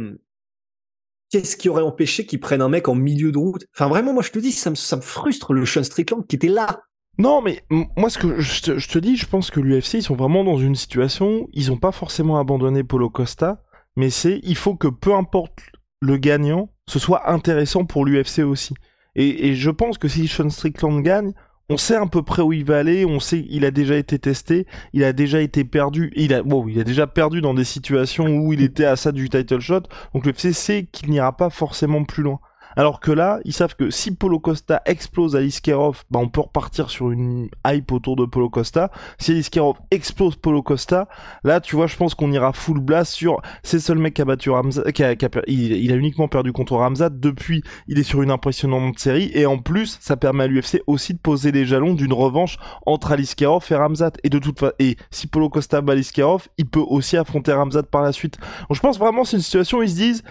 qu'est-ce 1.29 1.57
qui 1.57 1.67
aurait 1.67 1.81
empêché 1.81 2.25
qu'ils 2.25 2.39
prennent 2.39 2.61
un 2.61 2.69
mec 2.69 2.87
en 2.87 2.95
milieu 2.95 3.31
de 3.31 3.37
route? 3.37 3.65
Enfin 3.75 3.87
vraiment, 3.89 4.13
moi 4.13 4.23
je 4.23 4.31
te 4.31 4.39
dis, 4.39 4.51
ça 4.53 4.69
me, 4.69 4.75
ça 4.75 4.95
me 4.95 5.01
frustre 5.01 5.51
le 5.53 5.65
Sean 5.65 5.83
Strickland 5.83 6.25
qui 6.27 6.35
était 6.37 6.47
là 6.47 6.81
non, 7.19 7.41
mais 7.41 7.63
moi, 7.69 8.09
ce 8.09 8.17
que 8.17 8.39
je 8.39 8.61
te, 8.89 8.99
dis, 8.99 9.17
je 9.17 9.27
pense 9.27 9.51
que 9.51 9.59
l'UFC, 9.59 9.95
ils 9.95 10.03
sont 10.03 10.15
vraiment 10.15 10.43
dans 10.43 10.57
une 10.57 10.75
situation, 10.75 11.47
ils 11.53 11.71
ont 11.71 11.77
pas 11.77 11.91
forcément 11.91 12.39
abandonné 12.39 12.83
Polo 12.83 13.09
Costa, 13.09 13.61
mais 13.95 14.09
c'est, 14.09 14.39
il 14.43 14.55
faut 14.55 14.75
que 14.75 14.87
peu 14.87 15.13
importe 15.13 15.59
le 16.01 16.17
gagnant, 16.17 16.69
ce 16.87 16.97
soit 16.97 17.31
intéressant 17.31 17.85
pour 17.85 18.05
l'UFC 18.05 18.39
aussi. 18.39 18.73
Et, 19.15 19.53
je 19.53 19.69
pense 19.69 19.99
que 19.99 20.07
si 20.07 20.27
Sean 20.27 20.49
Strickland 20.49 21.01
gagne, 21.01 21.33
on 21.69 21.77
sait 21.77 21.95
à 21.95 22.05
peu 22.07 22.23
près 22.23 22.41
où 22.41 22.51
il 22.51 22.65
va 22.65 22.79
aller, 22.79 23.05
on 23.05 23.19
sait 23.19 23.45
il 23.47 23.63
a 23.63 23.69
déjà 23.69 23.95
été 23.95 24.17
testé, 24.17 24.65
il 24.91 25.03
a 25.03 25.13
déjà 25.13 25.39
été 25.39 25.63
perdu, 25.63 26.11
il 26.15 26.33
a 26.33 26.41
il 26.67 26.79
a 26.79 26.83
déjà 26.83 27.05
perdu 27.05 27.41
dans 27.41 27.53
des 27.53 27.63
situations 27.63 28.25
où 28.25 28.53
il 28.53 28.61
était 28.63 28.85
à 28.85 28.95
ça 28.95 29.11
du 29.11 29.29
title 29.29 29.59
shot, 29.59 29.83
donc 30.15 30.25
l'UFC 30.25 30.51
sait 30.51 30.87
qu'il 30.91 31.11
n'ira 31.11 31.37
pas 31.37 31.51
forcément 31.51 32.03
plus 32.03 32.23
loin. 32.23 32.39
Alors 32.75 32.99
que 32.99 33.11
là, 33.11 33.39
ils 33.45 33.53
savent 33.53 33.75
que 33.75 33.89
si 33.89 34.15
Polo 34.15 34.39
Costa 34.39 34.81
explose 34.85 35.35
à 35.35 35.41
Iskerov, 35.41 36.03
bah 36.09 36.19
on 36.19 36.29
peut 36.29 36.41
repartir 36.41 36.89
sur 36.89 37.11
une 37.11 37.49
hype 37.65 37.91
autour 37.91 38.15
de 38.15 38.25
Polo 38.25 38.49
Costa. 38.49 38.91
Si 39.19 39.33
Iskerov 39.33 39.77
explose 39.91 40.35
Polo 40.35 40.61
Costa, 40.63 41.07
là, 41.43 41.61
tu 41.61 41.75
vois, 41.75 41.87
je 41.87 41.95
pense 41.95 42.15
qu'on 42.15 42.31
ira 42.31 42.53
full 42.53 42.79
blast 42.79 43.13
sur 43.13 43.41
c'est 43.63 43.79
seul 43.79 43.97
mec 43.97 44.13
qui 44.15 44.21
a 44.21 44.25
battu 44.25 44.49
Ramzat, 44.49 44.91
qui 44.91 45.03
a, 45.03 45.15
il, 45.47 45.91
a 45.91 45.95
uniquement 45.95 46.27
perdu 46.27 46.51
contre 46.51 46.75
Ramzat. 46.75 47.09
Depuis, 47.09 47.63
il 47.87 47.99
est 47.99 48.03
sur 48.03 48.21
une 48.21 48.31
impressionnante 48.31 48.99
série 48.99 49.31
et 49.33 49.45
en 49.45 49.57
plus, 49.57 49.97
ça 50.01 50.17
permet 50.17 50.45
à 50.45 50.47
l'UFC 50.47 50.81
aussi 50.87 51.13
de 51.13 51.19
poser 51.19 51.51
les 51.51 51.65
jalons 51.65 51.93
d'une 51.93 52.13
revanche 52.13 52.57
entre 52.85 53.11
Aliskerov 53.11 53.65
et 53.69 53.75
Ramzat. 53.75 54.11
Et 54.23 54.29
de 54.29 54.39
toute 54.39 54.59
façon, 54.59 54.73
et 54.79 54.97
si 55.11 55.27
Polo 55.27 55.49
Costa 55.49 55.81
bat 55.81 55.93
Aliskerov, 55.93 56.47
il 56.57 56.65
peut 56.65 56.83
aussi 56.85 57.17
affronter 57.17 57.53
Ramzat 57.53 57.83
par 57.83 58.01
la 58.01 58.11
suite. 58.11 58.37
Donc 58.67 58.75
je 58.75 58.81
pense 58.81 58.97
vraiment 58.97 59.23
c'est 59.23 59.37
une 59.37 59.43
situation 59.43 59.79
où 59.79 59.83
ils 59.83 59.89
se 59.89 59.95
disent 59.95 60.23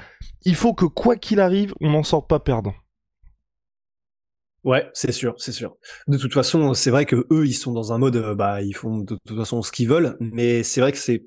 il 0.44 0.54
faut 0.54 0.75
que 0.75 0.84
quoi 0.84 1.16
qu'il 1.16 1.40
arrive, 1.40 1.75
on 1.80 1.90
n'en 1.90 2.02
sorte 2.02 2.28
pas 2.28 2.40
perdant. 2.40 2.75
Ouais, 4.64 4.88
c'est 4.94 5.12
sûr, 5.12 5.34
c'est 5.38 5.52
sûr. 5.52 5.76
De 6.06 6.16
toute 6.16 6.32
façon, 6.32 6.72
c'est 6.75 6.90
vrai 6.90 7.04
que 7.04 7.26
eux, 7.32 7.46
ils 7.46 7.54
sont 7.54 7.72
dans 7.72 7.92
un 7.92 7.99
mode, 7.99 8.16
euh, 8.16 8.34
bah, 8.34 8.62
ils 8.62 8.76
font 8.76 8.99
de 8.99 9.18
toute 9.26 9.37
façon 9.37 9.61
ce 9.62 9.72
qu'ils 9.72 9.88
veulent, 9.88 10.16
mais 10.20 10.62
c'est 10.62 10.80
vrai 10.80 10.92
que 10.92 10.99
c'est 10.99 11.26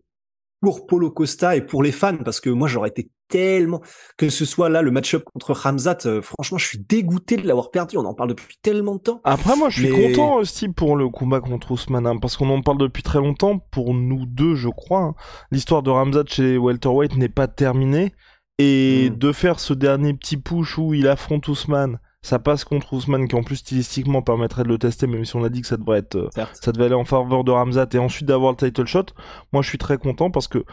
pour 0.61 0.87
Polo 0.87 1.11
Costa 1.11 1.55
et 1.55 1.61
pour 1.61 1.83
les 1.83 1.91
fans, 1.91 2.17
parce 2.23 2.39
que 2.39 2.49
moi, 2.49 2.67
j'aurais 2.69 2.89
été 2.89 3.11
tellement 3.27 3.81
que 4.17 4.29
ce 4.29 4.45
soit 4.45 4.69
là 4.69 4.81
le 4.81 4.91
match-up 4.91 5.23
contre 5.33 5.51
Ramzat. 5.51 5.97
Euh, 6.05 6.21
franchement, 6.21 6.57
je 6.57 6.65
suis 6.65 6.79
dégoûté 6.79 7.37
de 7.37 7.47
l'avoir 7.47 7.71
perdu. 7.71 7.97
On 7.97 8.05
en 8.05 8.13
parle 8.13 8.29
depuis 8.29 8.57
tellement 8.61 8.95
de 8.95 9.01
temps. 9.01 9.21
Après, 9.23 9.55
moi, 9.57 9.69
je 9.69 9.81
suis 9.81 9.89
content 9.89 10.35
aussi 10.35 10.69
pour 10.69 10.95
le 10.95 11.09
combat 11.09 11.41
contre 11.41 11.71
Ousmane, 11.71 12.07
hein, 12.07 12.17
parce 12.17 12.37
qu'on 12.37 12.49
en 12.49 12.61
parle 12.61 12.77
depuis 12.77 13.03
très 13.03 13.19
longtemps. 13.19 13.59
Pour 13.59 13.93
nous 13.93 14.25
deux, 14.25 14.55
je 14.55 14.69
crois, 14.69 15.01
hein. 15.01 15.15
l'histoire 15.51 15.83
de 15.83 15.89
Ramzat 15.89 16.23
chez 16.27 16.57
welterweight 16.57 17.17
n'est 17.17 17.29
pas 17.29 17.47
terminée. 17.47 18.13
Et 18.57 19.09
hmm. 19.09 19.17
de 19.17 19.31
faire 19.31 19.59
ce 19.59 19.73
dernier 19.73 20.13
petit 20.13 20.37
push 20.37 20.77
où 20.77 20.93
il 20.93 21.07
affronte 21.07 21.47
Ousmane, 21.47 21.99
ça 22.21 22.39
passe 22.39 22.63
contre 22.63 22.93
Ousmane 22.93 23.27
qui 23.27 23.35
en 23.35 23.43
plus 23.43 23.57
stylistiquement 23.57 24.21
permettrait 24.21 24.63
de 24.63 24.69
le 24.69 24.77
tester, 24.77 25.05
même 25.05 25.25
si 25.25 25.35
on 25.35 25.43
a 25.43 25.49
dit 25.49 25.61
que 25.61 25.67
ça 25.67 25.77
devrait 25.77 25.99
être, 25.99 26.15
euh, 26.15 26.45
ça 26.53 26.71
devait 26.71 26.85
aller 26.85 26.95
en 26.95 27.05
faveur 27.05 27.43
de 27.43 27.51
Ramzat 27.51 27.87
et 27.93 27.99
ensuite 27.99 28.27
d'avoir 28.27 28.51
le 28.51 28.57
title 28.57 28.85
shot. 28.85 29.05
Moi, 29.53 29.61
je 29.61 29.69
suis 29.69 29.77
très 29.77 29.97
content 29.97 30.31
parce 30.31 30.47
que 30.47 30.65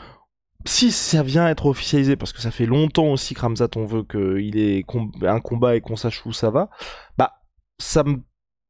si 0.65 0.93
ça 0.93 1.23
vient 1.23 1.49
être 1.49 1.67
officialisé, 1.67 2.17
parce 2.17 2.33
que 2.33 2.41
ça 2.41 2.51
fait 2.51 2.67
longtemps 2.67 3.09
aussi 3.09 3.35
que 3.35 3.41
Ramzat 3.41 3.69
on 3.77 3.85
veut 3.85 4.05
qu'il 4.05 4.59
ait 4.59 4.85
un 5.23 5.41
combat 5.41 5.77
et 5.77 5.81
qu'on 5.81 5.97
sache 5.97 6.25
où 6.25 6.33
ça 6.33 6.51
va, 6.51 6.71
bah 7.19 7.33
ça 7.79 8.05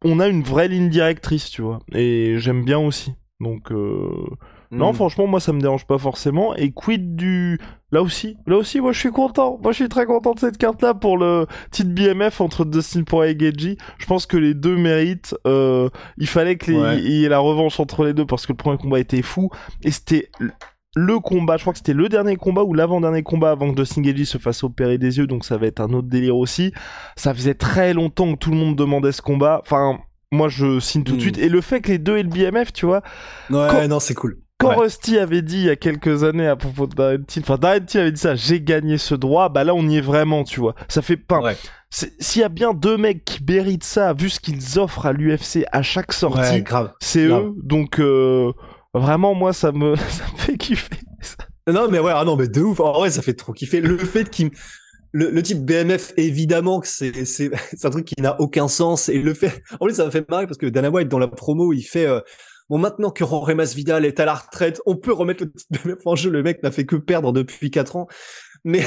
on 0.04 0.18
a 0.18 0.26
une 0.26 0.42
vraie 0.42 0.68
ligne 0.68 0.88
directrice, 0.88 1.50
tu 1.50 1.62
vois, 1.62 1.80
et 1.92 2.36
j'aime 2.38 2.64
bien 2.64 2.78
aussi. 2.78 3.14
Donc 3.40 3.70
euh, 3.70 4.26
non, 4.72 4.92
hmm. 4.92 4.94
franchement, 4.94 5.26
moi, 5.26 5.38
ça 5.38 5.52
me 5.52 5.60
dérange 5.60 5.86
pas 5.86 5.98
forcément. 5.98 6.54
Et 6.56 6.72
quid 6.72 7.14
du... 7.14 7.60
Là 7.90 8.00
aussi, 8.00 8.38
là 8.46 8.56
aussi, 8.56 8.80
moi, 8.80 8.92
je 8.92 8.98
suis 8.98 9.10
content. 9.10 9.58
Moi, 9.62 9.72
je 9.72 9.76
suis 9.76 9.88
très 9.90 10.06
content 10.06 10.32
de 10.32 10.38
cette 10.38 10.56
carte-là 10.56 10.94
pour 10.94 11.18
le 11.18 11.46
titre 11.70 11.90
BMF 11.90 12.40
entre 12.40 12.64
Dustin 12.64 13.02
Poirier 13.04 13.36
et 13.36 13.38
Geji. 13.38 13.76
Je 13.98 14.06
pense 14.06 14.24
que 14.24 14.38
les 14.38 14.54
deux 14.54 14.76
méritent. 14.76 15.34
Euh, 15.46 15.90
il 16.16 16.26
fallait 16.26 16.56
qu'il 16.56 16.74
y 16.74 17.24
ait 17.26 17.28
la 17.28 17.38
revanche 17.38 17.78
entre 17.80 18.04
les 18.04 18.14
deux 18.14 18.24
parce 18.24 18.46
que 18.46 18.52
le 18.52 18.56
premier 18.56 18.78
combat 18.78 18.98
était 18.98 19.20
fou. 19.20 19.50
Et 19.82 19.90
c'était 19.90 20.30
le 20.96 21.18
combat, 21.20 21.58
je 21.58 21.62
crois 21.62 21.74
que 21.74 21.78
c'était 21.78 21.92
le 21.92 22.08
dernier 22.08 22.36
combat 22.36 22.64
ou 22.64 22.72
l'avant-dernier 22.72 23.22
combat 23.22 23.50
avant 23.50 23.70
que 23.70 23.76
Dustin 23.76 24.02
Geji 24.02 24.26
se 24.26 24.38
fasse 24.38 24.62
opérer 24.62 24.96
des 24.98 25.18
yeux, 25.18 25.26
donc 25.26 25.44
ça 25.44 25.56
va 25.56 25.66
être 25.66 25.80
un 25.80 25.92
autre 25.92 26.08
délire 26.08 26.36
aussi. 26.36 26.72
Ça 27.16 27.34
faisait 27.34 27.54
très 27.54 27.94
longtemps 27.94 28.32
que 28.32 28.38
tout 28.38 28.50
le 28.50 28.56
monde 28.56 28.76
demandait 28.76 29.12
ce 29.12 29.22
combat. 29.22 29.60
Enfin, 29.62 29.98
moi 30.30 30.48
je 30.48 30.80
signe 30.80 31.04
tout 31.04 31.12
de 31.12 31.18
hmm. 31.18 31.20
suite. 31.20 31.38
Et 31.38 31.48
le 31.48 31.60
fait 31.60 31.80
que 31.80 31.92
les 31.92 31.98
deux 31.98 32.16
aient 32.16 32.22
le 32.22 32.28
BMF, 32.28 32.72
tu 32.72 32.86
vois. 32.86 33.02
Ouais, 33.50 33.86
non, 33.88 34.00
c'est 34.00 34.14
cool. 34.14 34.38
Quand 34.62 34.76
Rusty 34.78 35.18
avait 35.18 35.42
dit 35.42 35.58
il 35.58 35.64
y 35.64 35.70
a 35.70 35.76
quelques 35.76 36.24
années 36.24 36.46
à 36.46 36.56
propos 36.56 36.86
de 36.86 37.16
Till, 37.26 37.42
enfin 37.42 37.58
Till 37.86 38.00
avait 38.00 38.12
dit 38.12 38.20
ça, 38.20 38.34
j'ai 38.34 38.60
gagné 38.60 38.98
ce 38.98 39.14
droit, 39.14 39.48
bah 39.48 39.64
là 39.64 39.74
on 39.74 39.88
y 39.88 39.98
est 39.98 40.02
vraiment, 40.02 40.44
tu 40.44 40.60
vois. 40.60 40.74
Ça 40.88 41.02
fait 41.02 41.16
pas. 41.16 41.40
S'il 41.90 42.40
y 42.40 42.44
a 42.44 42.48
bien 42.48 42.72
deux 42.72 42.96
mecs 42.96 43.24
qui 43.24 43.44
méritent 43.44 43.84
ça, 43.84 44.14
vu 44.14 44.30
ce 44.30 44.40
qu'ils 44.40 44.78
offrent 44.78 45.06
à 45.06 45.12
l'UFC 45.12 45.64
à 45.72 45.82
chaque 45.82 46.12
sortie, 46.12 46.64
c'est 47.00 47.26
eux. 47.26 47.52
Donc 47.62 48.00
euh, 48.00 48.52
vraiment, 48.94 49.34
moi 49.34 49.52
ça 49.52 49.72
me, 49.72 49.96
ça 50.08 50.24
me 50.32 50.38
fait 50.38 50.56
kiffer. 50.56 50.96
Non 51.66 51.88
mais 51.90 51.98
ouais, 51.98 52.12
ah 52.14 52.24
non 52.24 52.36
mais 52.36 52.48
de 52.48 52.60
ouf. 52.62 52.80
En 52.80 52.92
vrai, 52.92 53.10
ça 53.10 53.22
fait 53.22 53.34
trop 53.34 53.52
kiffer. 53.52 53.80
Le 53.80 53.98
fait 53.98 54.30
qu'il 54.30 54.50
le, 55.12 55.30
le, 55.30 55.42
type 55.42 55.64
BMF, 55.64 56.14
évidemment 56.16 56.80
que 56.80 56.88
c'est 56.88 57.12
c'est 57.24 57.50
un 57.84 57.90
truc 57.90 58.06
qui 58.06 58.20
n'a 58.20 58.40
aucun 58.40 58.68
sens 58.68 59.08
et 59.08 59.18
le 59.18 59.34
fait 59.34 59.62
en 59.78 59.86
plus 59.86 59.94
ça 59.94 60.04
m'a 60.04 60.10
fait 60.10 60.28
marrer 60.28 60.46
parce 60.46 60.58
que 60.58 60.66
Dana 60.66 60.90
White 60.90 61.08
dans 61.08 61.18
la 61.18 61.28
promo 61.28 61.72
il 61.72 61.82
fait 61.82 62.06
euh, 62.06 62.20
Bon, 62.72 62.78
maintenant 62.78 63.10
que 63.10 63.22
Jorge 63.22 63.74
Vidal 63.74 64.06
est 64.06 64.18
à 64.18 64.24
la 64.24 64.32
retraite, 64.32 64.80
on 64.86 64.96
peut 64.96 65.12
remettre 65.12 65.44
le 65.44 65.52
titre 65.52 65.68
BMF 65.84 66.06
en 66.06 66.16
jeu. 66.16 66.30
Le 66.30 66.42
mec 66.42 66.62
n'a 66.62 66.70
fait 66.70 66.86
que 66.86 66.96
perdre 66.96 67.30
depuis 67.30 67.70
4 67.70 67.96
ans. 67.96 68.08
Mais, 68.64 68.82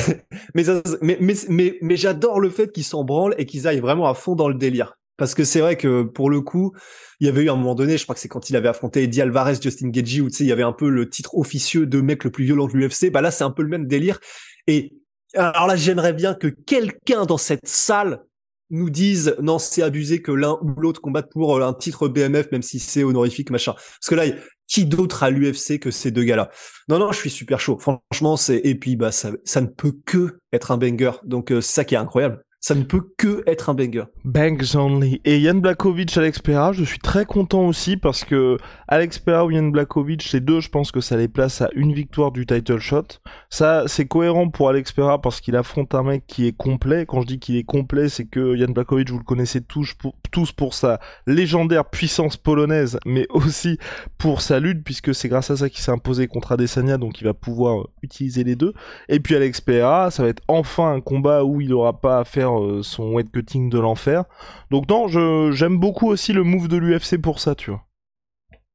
mais, 0.56 0.64
mais, 1.04 1.18
mais, 1.50 1.78
mais, 1.84 1.96
j'adore 1.96 2.40
le 2.40 2.50
fait 2.50 2.72
qu'ils 2.72 2.84
s'en 2.84 3.04
branlent 3.04 3.36
et 3.38 3.46
qu'ils 3.46 3.68
aillent 3.68 3.82
vraiment 3.82 4.10
à 4.10 4.16
fond 4.16 4.34
dans 4.34 4.48
le 4.48 4.56
délire. 4.56 4.98
Parce 5.18 5.36
que 5.36 5.44
c'est 5.44 5.60
vrai 5.60 5.78
que 5.78 6.02
pour 6.02 6.32
le 6.32 6.42
coup, 6.42 6.74
il 7.20 7.28
y 7.28 7.30
avait 7.30 7.44
eu 7.44 7.50
un 7.52 7.56
moment 7.56 7.76
donné, 7.76 8.00
je 8.00 8.04
crois 8.06 8.16
que 8.16 8.22
c'est 8.22 8.28
quand 8.28 8.50
il 8.50 8.56
avait 8.56 8.70
affronté 8.70 9.04
Eddie 9.04 9.22
Alvarez, 9.22 9.62
Justin 9.62 9.90
Gagey, 9.90 10.20
où 10.20 10.32
tu 10.32 10.38
sais, 10.38 10.44
il 10.46 10.48
y 10.48 10.52
avait 10.52 10.64
un 10.64 10.74
peu 10.74 10.90
le 10.90 11.08
titre 11.08 11.38
officieux 11.38 11.86
de 11.86 12.02
mec 12.02 12.24
le 12.24 12.32
plus 12.32 12.46
violent 12.46 12.66
de 12.66 12.74
l'UFC. 12.74 13.12
Bah 13.12 13.22
là, 13.22 13.30
c'est 13.30 13.44
un 13.44 13.52
peu 13.52 13.62
le 13.62 13.70
même 13.70 13.86
délire. 13.86 14.20
Et 14.66 14.96
alors 15.36 15.68
là, 15.68 15.76
j'aimerais 15.76 16.14
bien 16.14 16.34
que 16.34 16.48
quelqu'un 16.48 17.28
dans 17.28 17.38
cette 17.38 17.68
salle 17.68 18.24
nous 18.70 18.90
disent 18.90 19.36
non 19.42 19.60
c'est 19.60 19.82
abusé 19.82 20.22
que 20.22 20.32
l'un 20.32 20.58
ou 20.62 20.80
l'autre 20.80 21.02
combatte 21.02 21.32
pour 21.32 21.58
euh, 21.58 21.68
un 21.68 21.74
titre 21.74 22.08
BMF 22.08 22.52
même 22.52 22.62
si 22.62 22.80
c'est 22.80 23.04
honorifique 23.04 23.50
machin. 23.50 23.74
Parce 23.74 24.10
que 24.10 24.16
là 24.16 24.26
qui 24.68 24.86
d'autre 24.86 25.24
à 25.24 25.30
l'UFC 25.30 25.80
que 25.80 25.92
ces 25.92 26.12
deux 26.12 26.24
gars-là? 26.24 26.50
Non 26.90 27.00
non 27.00 27.12
je 27.12 27.20
suis 27.20 27.30
super 27.30 27.60
chaud. 27.60 27.78
Franchement 27.78 28.38
c'est 28.38 28.62
et 28.64 28.76
puis 28.76 28.96
bah 28.96 29.12
ça, 29.12 29.32
ça 29.44 29.62
ne 29.62 29.68
peut 29.68 29.94
que 30.06 30.40
être 30.54 30.72
un 30.72 30.78
banger. 30.78 31.12
Donc 31.24 31.52
euh, 31.52 31.62
c'est 31.62 31.74
ça 31.74 31.84
qui 31.84 31.96
est 31.96 32.00
incroyable 32.00 32.44
ça 32.68 32.74
ne 32.74 32.82
peut 32.82 33.12
que 33.16 33.44
être 33.46 33.70
un 33.70 33.76
banger. 33.76 34.06
Bangs 34.24 34.76
only. 34.76 35.22
Et 35.24 35.40
Yann 35.40 35.62
Blakovic, 35.62 36.18
Alex 36.18 36.40
Pereira, 36.40 36.74
je 36.74 36.84
suis 36.84 36.98
très 36.98 37.24
content 37.24 37.68
aussi 37.68 37.96
parce 37.96 38.24
que 38.24 38.58
Alex 38.88 39.20
Pereira 39.20 39.46
ou 39.46 39.52
Yann 39.52 39.72
Blakovic, 39.72 40.32
les 40.32 40.40
deux, 40.40 40.62
je 40.62 40.70
pense 40.70 40.92
que 40.92 41.00
ça 41.00 41.16
les 41.16 41.28
place 41.28 41.62
à 41.62 41.70
une 41.76 41.94
victoire 41.94 42.32
du 42.32 42.48
title 42.48 42.80
shot. 42.80 43.04
Ça, 43.52 43.84
c'est 43.86 44.08
cohérent 44.08 44.50
pour 44.50 44.68
Alex 44.68 44.92
Pereira 44.94 45.22
parce 45.22 45.42
qu'il 45.42 45.56
affronte 45.56 45.94
un 45.94 46.02
mec 46.02 46.24
qui 46.26 46.48
est 46.48 46.58
complet. 46.58 47.06
Quand 47.06 47.22
je 47.22 47.28
dis 47.28 47.38
qu'il 47.38 47.56
est 47.56 47.64
complet, 47.64 48.10
c'est 48.10 48.26
que 48.26 48.56
Yann 48.56 48.74
Blakovic, 48.74 49.12
vous 49.12 49.20
le 49.20 49.24
connaissez 49.24 49.62
tous 49.62 49.94
pour, 49.94 50.16
tous 50.32 50.52
pour 50.52 50.74
sa 50.74 51.00
légendaire 51.28 51.86
puissance 51.86 52.36
polonaise, 52.36 52.98
mais 53.06 53.28
aussi 53.30 53.78
pour 54.18 54.42
sa 54.42 54.60
lutte 54.60 54.84
puisque 54.84 55.14
c'est 55.14 55.30
grâce 55.30 55.52
à 55.52 55.58
ça 55.58 55.70
qu'il 55.70 55.82
s'est 55.82 55.92
imposé 55.92 56.28
contre 56.28 56.54
Adesanya, 56.54 56.98
donc 56.98 57.22
il 57.22 57.26
va 57.26 57.36
pouvoir 57.36 57.90
utiliser 58.02 58.44
les 58.44 58.56
deux. 58.56 58.74
Et 59.08 59.20
puis 59.20 59.36
Alex 59.36 59.62
Pereira, 59.62 60.10
ça 60.10 60.24
va 60.24 60.30
être 60.30 60.42
enfin 60.48 60.94
un 60.94 61.02
combat 61.02 61.44
où 61.44 61.62
il 61.62 61.70
n'aura 61.70 62.02
pas 62.02 62.18
à 62.18 62.24
faire 62.24 62.55
euh, 62.62 62.84
son 62.84 63.14
weight 63.14 63.32
cutting 63.32 63.70
de 63.70 63.80
l'enfer. 63.80 64.26
Donc 64.72 64.90
non, 64.90 65.08
j'aime 65.52 65.78
beaucoup 65.78 66.08
aussi 66.08 66.34
le 66.34 66.44
move 66.44 66.68
de 66.68 66.78
l'UFC 66.78 67.22
pour 67.22 67.40
ça, 67.40 67.56
tu 67.56 67.72
vois. 67.72 67.86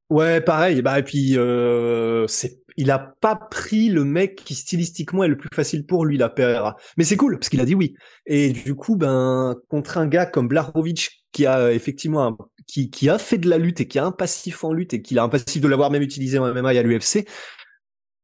Ouais, 0.09 0.41
pareil. 0.41 0.81
Bah 0.81 0.99
et 0.99 1.03
puis 1.03 1.33
euh, 1.37 2.27
il 2.75 2.91
a 2.91 2.99
pas 2.99 3.35
pris 3.35 3.89
le 3.89 4.03
mec 4.03 4.35
qui 4.35 4.55
stylistiquement 4.55 5.23
est 5.23 5.29
le 5.29 5.37
plus 5.37 5.49
facile 5.53 5.85
pour 5.85 6.05
lui, 6.05 6.17
la 6.17 6.27
Pereira. 6.27 6.75
Mais 6.97 7.05
c'est 7.05 7.15
cool 7.15 7.39
parce 7.39 7.47
qu'il 7.47 7.61
a 7.61 7.65
dit 7.65 7.75
oui. 7.75 7.95
Et 8.25 8.51
du 8.51 8.75
coup, 8.75 8.97
ben 8.97 9.55
contre 9.69 9.97
un 9.97 10.07
gars 10.07 10.25
comme 10.25 10.49
Blarovic 10.49 11.23
qui 11.31 11.45
a 11.45 11.71
effectivement 11.71 12.27
un, 12.27 12.37
qui, 12.67 13.09
a 13.09 13.17
fait 13.17 13.37
de 13.37 13.49
la 13.49 13.57
lutte 13.57 13.81
et 13.81 13.87
qui 13.87 13.99
a 13.99 14.05
un 14.05 14.11
passif 14.11 14.63
en 14.63 14.73
lutte 14.73 14.93
et 14.93 15.01
qui 15.01 15.17
a 15.17 15.23
un 15.23 15.29
passif 15.29 15.61
de 15.61 15.67
l'avoir 15.67 15.91
même 15.91 16.01
utilisé 16.01 16.37
en 16.39 16.53
MMA 16.53 16.69
à 16.69 16.83
l'UFC 16.83 17.25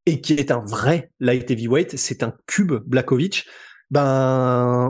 et 0.05 0.21
qui 0.21 0.33
est 0.33 0.51
un 0.51 0.63
vrai 0.65 1.11
light 1.19 1.49
heavyweight, 1.51 1.97
c'est 1.97 2.23
un 2.23 2.33
cube 2.47 2.73
Blakovic. 2.85 3.45
Ben 3.91 4.89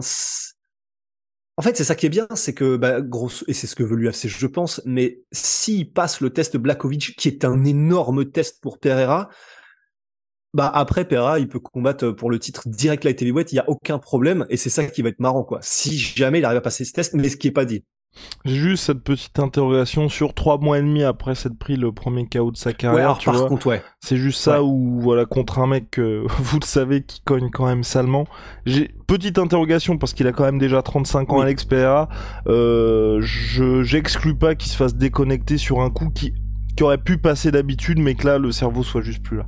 en 1.60 1.64
fait, 1.64 1.76
c'est 1.76 1.84
ça 1.84 1.96
qui 1.96 2.06
est 2.06 2.10
bien, 2.10 2.28
c'est 2.36 2.54
que, 2.54 2.78
bah, 2.78 3.02
grosso, 3.02 3.44
et 3.48 3.54
c'est 3.54 3.66
ce 3.66 3.76
que 3.76 3.84
veut 3.84 3.96
l'UFC, 3.96 4.28
je 4.28 4.46
pense, 4.46 4.80
mais 4.86 5.24
s'il 5.32 5.92
passe 5.92 6.22
le 6.22 6.30
test 6.30 6.56
Blakovic, 6.56 7.16
qui 7.18 7.28
est 7.28 7.46
un 7.46 7.66
énorme 7.66 8.30
test 8.30 8.62
pour 8.62 8.78
Pereira, 8.80 9.30
bah, 10.54 10.72
après, 10.74 11.08
Pereira, 11.08 11.40
il 11.40 11.48
peut 11.48 11.60
combattre 11.60 12.12
pour 12.12 12.30
le 12.30 12.38
titre 12.38 12.70
direct 12.70 13.04
light 13.04 13.20
heavyweight, 13.22 13.52
il 13.52 13.56
n'y 13.56 13.60
a 13.60 13.70
aucun 13.70 13.98
problème, 13.98 14.46
et 14.50 14.58
c'est 14.58 14.70
ça 14.70 14.86
qui 14.86 15.02
va 15.02 15.10
être 15.10 15.20
marrant, 15.20 15.44
quoi. 15.44 15.60
Si 15.64 15.98
jamais 15.98 16.40
il 16.40 16.46
arrive 16.46 16.60
à 16.60 16.62
passer 16.62 16.86
ce 16.86 16.94
test, 16.94 17.16
mais 17.16 17.30
ce 17.30 17.38
qui 17.38 17.48
est 17.48 17.52
pas 17.52 17.66
dit. 17.66 17.84
J'ai 18.46 18.56
juste 18.56 18.84
cette 18.86 19.04
petite 19.04 19.38
interrogation 19.40 20.10
sur 20.10 20.34
trois 20.34 20.58
mois 20.58 20.80
et 20.80 20.82
demi 20.82 21.04
après 21.04 21.36
s'être 21.36 21.58
pris 21.58 21.76
le 21.76 21.92
premier 21.92 22.28
KO 22.28 22.52
de 22.52 22.58
sa 22.58 22.74
carrière, 22.74 23.18
tu 23.18 23.26
par 23.26 23.36
vois. 23.38 23.48
contre, 23.48 23.68
ouais. 23.68 23.84
C'est 24.00 24.18
juste 24.18 24.40
ça 24.42 24.64
où, 24.64 25.00
voilà, 25.02 25.26
contre 25.26 25.60
un 25.60 25.68
mec, 25.68 26.00
vous 26.00 26.60
le 26.60 26.66
savez, 26.66 27.04
qui 27.04 27.22
cogne 27.22 27.50
quand 27.50 27.66
même 27.66 27.84
salement. 27.84 28.26
J'ai 28.66 28.94
petite 29.08 29.38
interrogation 29.38 29.98
parce 29.98 30.14
qu'il 30.14 30.28
a 30.28 30.32
quand 30.32 30.44
même 30.46 30.60
déjà 30.60 30.82
35 30.82 31.32
ans 31.32 31.38
Oui. 31.38 31.44
à 31.44 31.46
l'expert. 31.48 32.08
Euh, 32.48 33.20
je, 33.22 33.84
j'exclus 33.84 34.36
pas 34.36 34.56
qu'il 34.56 34.72
se 34.72 34.78
fasse 34.78 34.96
déconnecter 34.96 35.58
sur 35.58 35.82
un 35.82 35.90
coup 35.90 36.10
qui, 36.10 36.34
qui 36.76 36.84
aurait 36.84 36.98
pu 36.98 37.18
passer 37.18 37.52
d'habitude, 37.52 38.00
mais 38.00 38.16
que 38.16 38.28
là, 38.28 38.38
le 38.38 38.52
cerveau 38.52 38.84
soit 38.84 39.02
juste 39.02 39.24
plus 39.24 39.38
là. 39.38 39.46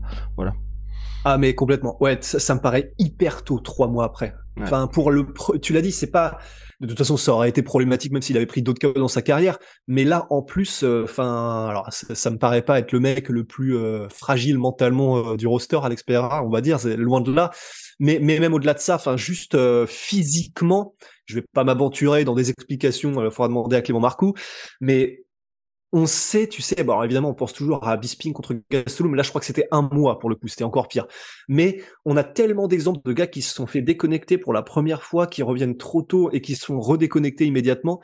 Ah 1.26 1.38
mais 1.38 1.54
complètement. 1.54 1.98
Ouais, 2.02 2.18
ça, 2.22 2.40
ça 2.40 2.56
me 2.56 2.62
paraît 2.62 2.94
hyper 2.98 3.44
tôt, 3.44 3.60
trois 3.60 3.88
mois 3.88 4.06
après. 4.06 4.34
Ouais. 4.58 4.64
Enfin, 4.64 4.88
pour 4.88 5.12
le, 5.12 5.28
tu 5.62 5.74
l'as 5.74 5.82
dit, 5.82 5.92
c'est 5.92 6.12
pas. 6.12 6.38
De 6.80 6.88
toute 6.88 6.98
façon, 6.98 7.18
ça 7.18 7.34
aurait 7.34 7.50
été 7.50 7.62
problématique 7.62 8.14
même 8.14 8.22
s'il 8.22 8.38
avait 8.38 8.46
pris 8.46 8.62
d'autres 8.62 8.80
KO 8.80 8.98
dans 8.98 9.10
sa 9.10 9.22
carrière. 9.22 9.60
Mais 9.88 10.06
là, 10.06 10.28
en 10.30 10.42
plus, 10.42 10.84
euh, 10.84 11.04
enfin, 11.04 11.68
alors 11.68 11.92
ça, 11.92 12.16
ça 12.16 12.30
me 12.30 12.38
paraît 12.38 12.62
pas 12.62 12.80
être 12.80 12.94
le 12.94 13.02
mec 13.02 13.28
le 13.30 13.44
plus 13.44 13.76
euh, 13.76 14.08
fragile 14.10 14.58
mentalement 14.58 15.34
euh, 15.34 15.36
du 15.36 15.46
roster 15.46 15.80
à 15.84 15.90
l'expert, 15.90 16.42
on 16.46 16.50
va 16.50 16.62
dire, 16.62 16.80
c'est 16.80 16.96
loin 16.96 17.20
de 17.20 17.34
là. 17.34 17.52
Mais, 18.00 18.20
mais 18.22 18.40
même 18.40 18.54
au-delà 18.54 18.74
de 18.74 18.80
ça, 18.80 18.96
enfin, 18.96 19.18
juste 19.18 19.58
physiquement, 19.88 20.96
je 21.26 21.36
vais 21.36 21.46
pas 21.54 21.66
m'aventurer 21.66 22.24
dans 22.24 22.34
des 22.34 22.50
explications. 22.50 23.26
Il 23.26 23.30
faudra 23.30 23.50
demander 23.50 23.76
à 23.76 23.82
Clément 23.82 24.00
Marcoux, 24.00 24.34
mais 24.80 25.24
on 25.92 26.06
sait, 26.06 26.48
tu 26.48 26.62
sais, 26.62 26.84
bon, 26.84 27.02
évidemment, 27.02 27.30
on 27.30 27.34
pense 27.34 27.54
toujours 27.54 27.88
à 27.88 27.98
Bisping 27.98 28.34
contre 28.34 28.56
Gastelum, 28.70 29.16
là, 29.16 29.24
je 29.24 29.30
crois 29.30 29.40
que 29.40 29.48
c'était 29.48 29.68
un 29.72 29.82
mois 29.82 30.20
pour 30.20 30.30
le 30.30 30.36
coup, 30.36 30.48
c'était 30.48 30.64
encore 30.64 30.88
pire. 30.88 31.08
Mais 31.48 31.82
on 32.06 32.16
a 32.16 32.24
tellement 32.24 32.68
d'exemples 32.68 33.02
de 33.06 33.14
gars 33.14 33.28
qui 33.28 33.42
se 33.42 33.54
sont 33.54 33.66
fait 33.66 33.82
déconnecter 33.82 34.38
pour 34.38 34.54
la 34.54 34.62
première 34.62 35.02
fois, 35.02 35.26
qui 35.26 35.42
reviennent 35.42 35.78
trop 35.78 36.02
tôt 36.04 36.30
et 36.32 36.42
qui 36.42 36.56
se 36.56 36.66
sont 36.66 36.80
redéconnectés 36.80 37.46
immédiatement, 37.46 38.02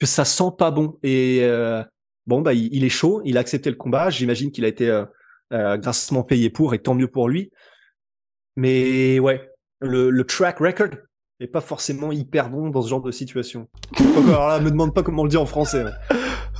que 0.00 0.06
ça 0.06 0.24
sent 0.24 0.50
pas 0.58 0.70
bon. 0.70 0.98
Et 1.02 1.40
euh, 1.42 1.84
bon, 2.26 2.40
bah, 2.40 2.52
il, 2.52 2.84
est 2.84 2.88
chaud, 2.88 3.22
il 3.24 3.36
a 3.36 3.40
accepté 3.40 3.70
le 3.70 3.76
combat. 3.76 4.10
J'imagine 4.10 4.50
qu'il 4.50 4.64
a 4.64 4.68
été 4.68 4.88
euh, 4.88 5.04
euh, 5.52 5.76
grassement 5.76 6.24
payé 6.24 6.50
pour, 6.50 6.74
et 6.74 6.80
tant 6.80 6.94
mieux 6.94 7.08
pour 7.08 7.28
lui. 7.28 7.50
Mais 8.56 9.20
ouais, 9.20 9.48
le, 9.80 10.22
track 10.24 10.58
record 10.58 10.90
est 11.38 11.46
pas 11.46 11.60
forcément 11.60 12.10
hyper 12.10 12.50
bon 12.50 12.70
dans 12.70 12.82
ce 12.82 12.88
genre 12.88 13.00
de 13.00 13.12
situation. 13.12 13.68
Alors 14.00 14.48
là, 14.48 14.58
me 14.58 14.70
demande 14.70 14.92
pas 14.92 15.04
comment 15.04 15.22
on 15.22 15.24
le 15.24 15.30
dit 15.30 15.36
en 15.36 15.46
français. 15.46 15.84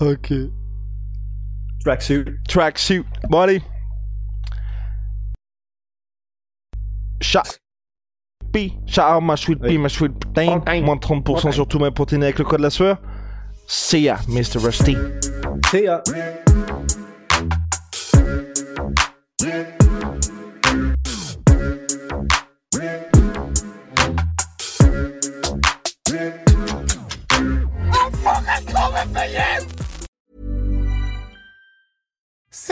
Ok. 0.00 0.32
Tracksuit. 1.84 2.24
Tracksuit. 2.48 3.04
Bon, 3.28 3.40
allez. 3.40 3.62
Chat. 7.20 7.58
P. 8.52 8.72
Chat, 8.86 9.20
ma 9.20 9.36
sweet 9.36 9.60
pea, 9.60 9.68
Oui. 9.70 9.78
ma 9.78 9.88
sweet 9.88 10.12
protein. 10.18 10.60
Protein. 10.60 10.82
Moins 10.82 10.96
de 10.96 11.00
30% 11.00 11.52
sur 11.52 11.66
tous 11.66 11.78
mes 11.78 11.90
protéines 11.90 12.22
avec 12.22 12.38
le 12.38 12.44
code 12.44 12.58
de 12.58 12.62
la 12.64 12.70
sueur. 12.70 12.98
See 13.66 14.02
ya, 14.02 14.18
Mr. 14.28 14.58
Rusty. 14.58 14.96
C'est 15.70 15.88
euh, 15.88 15.98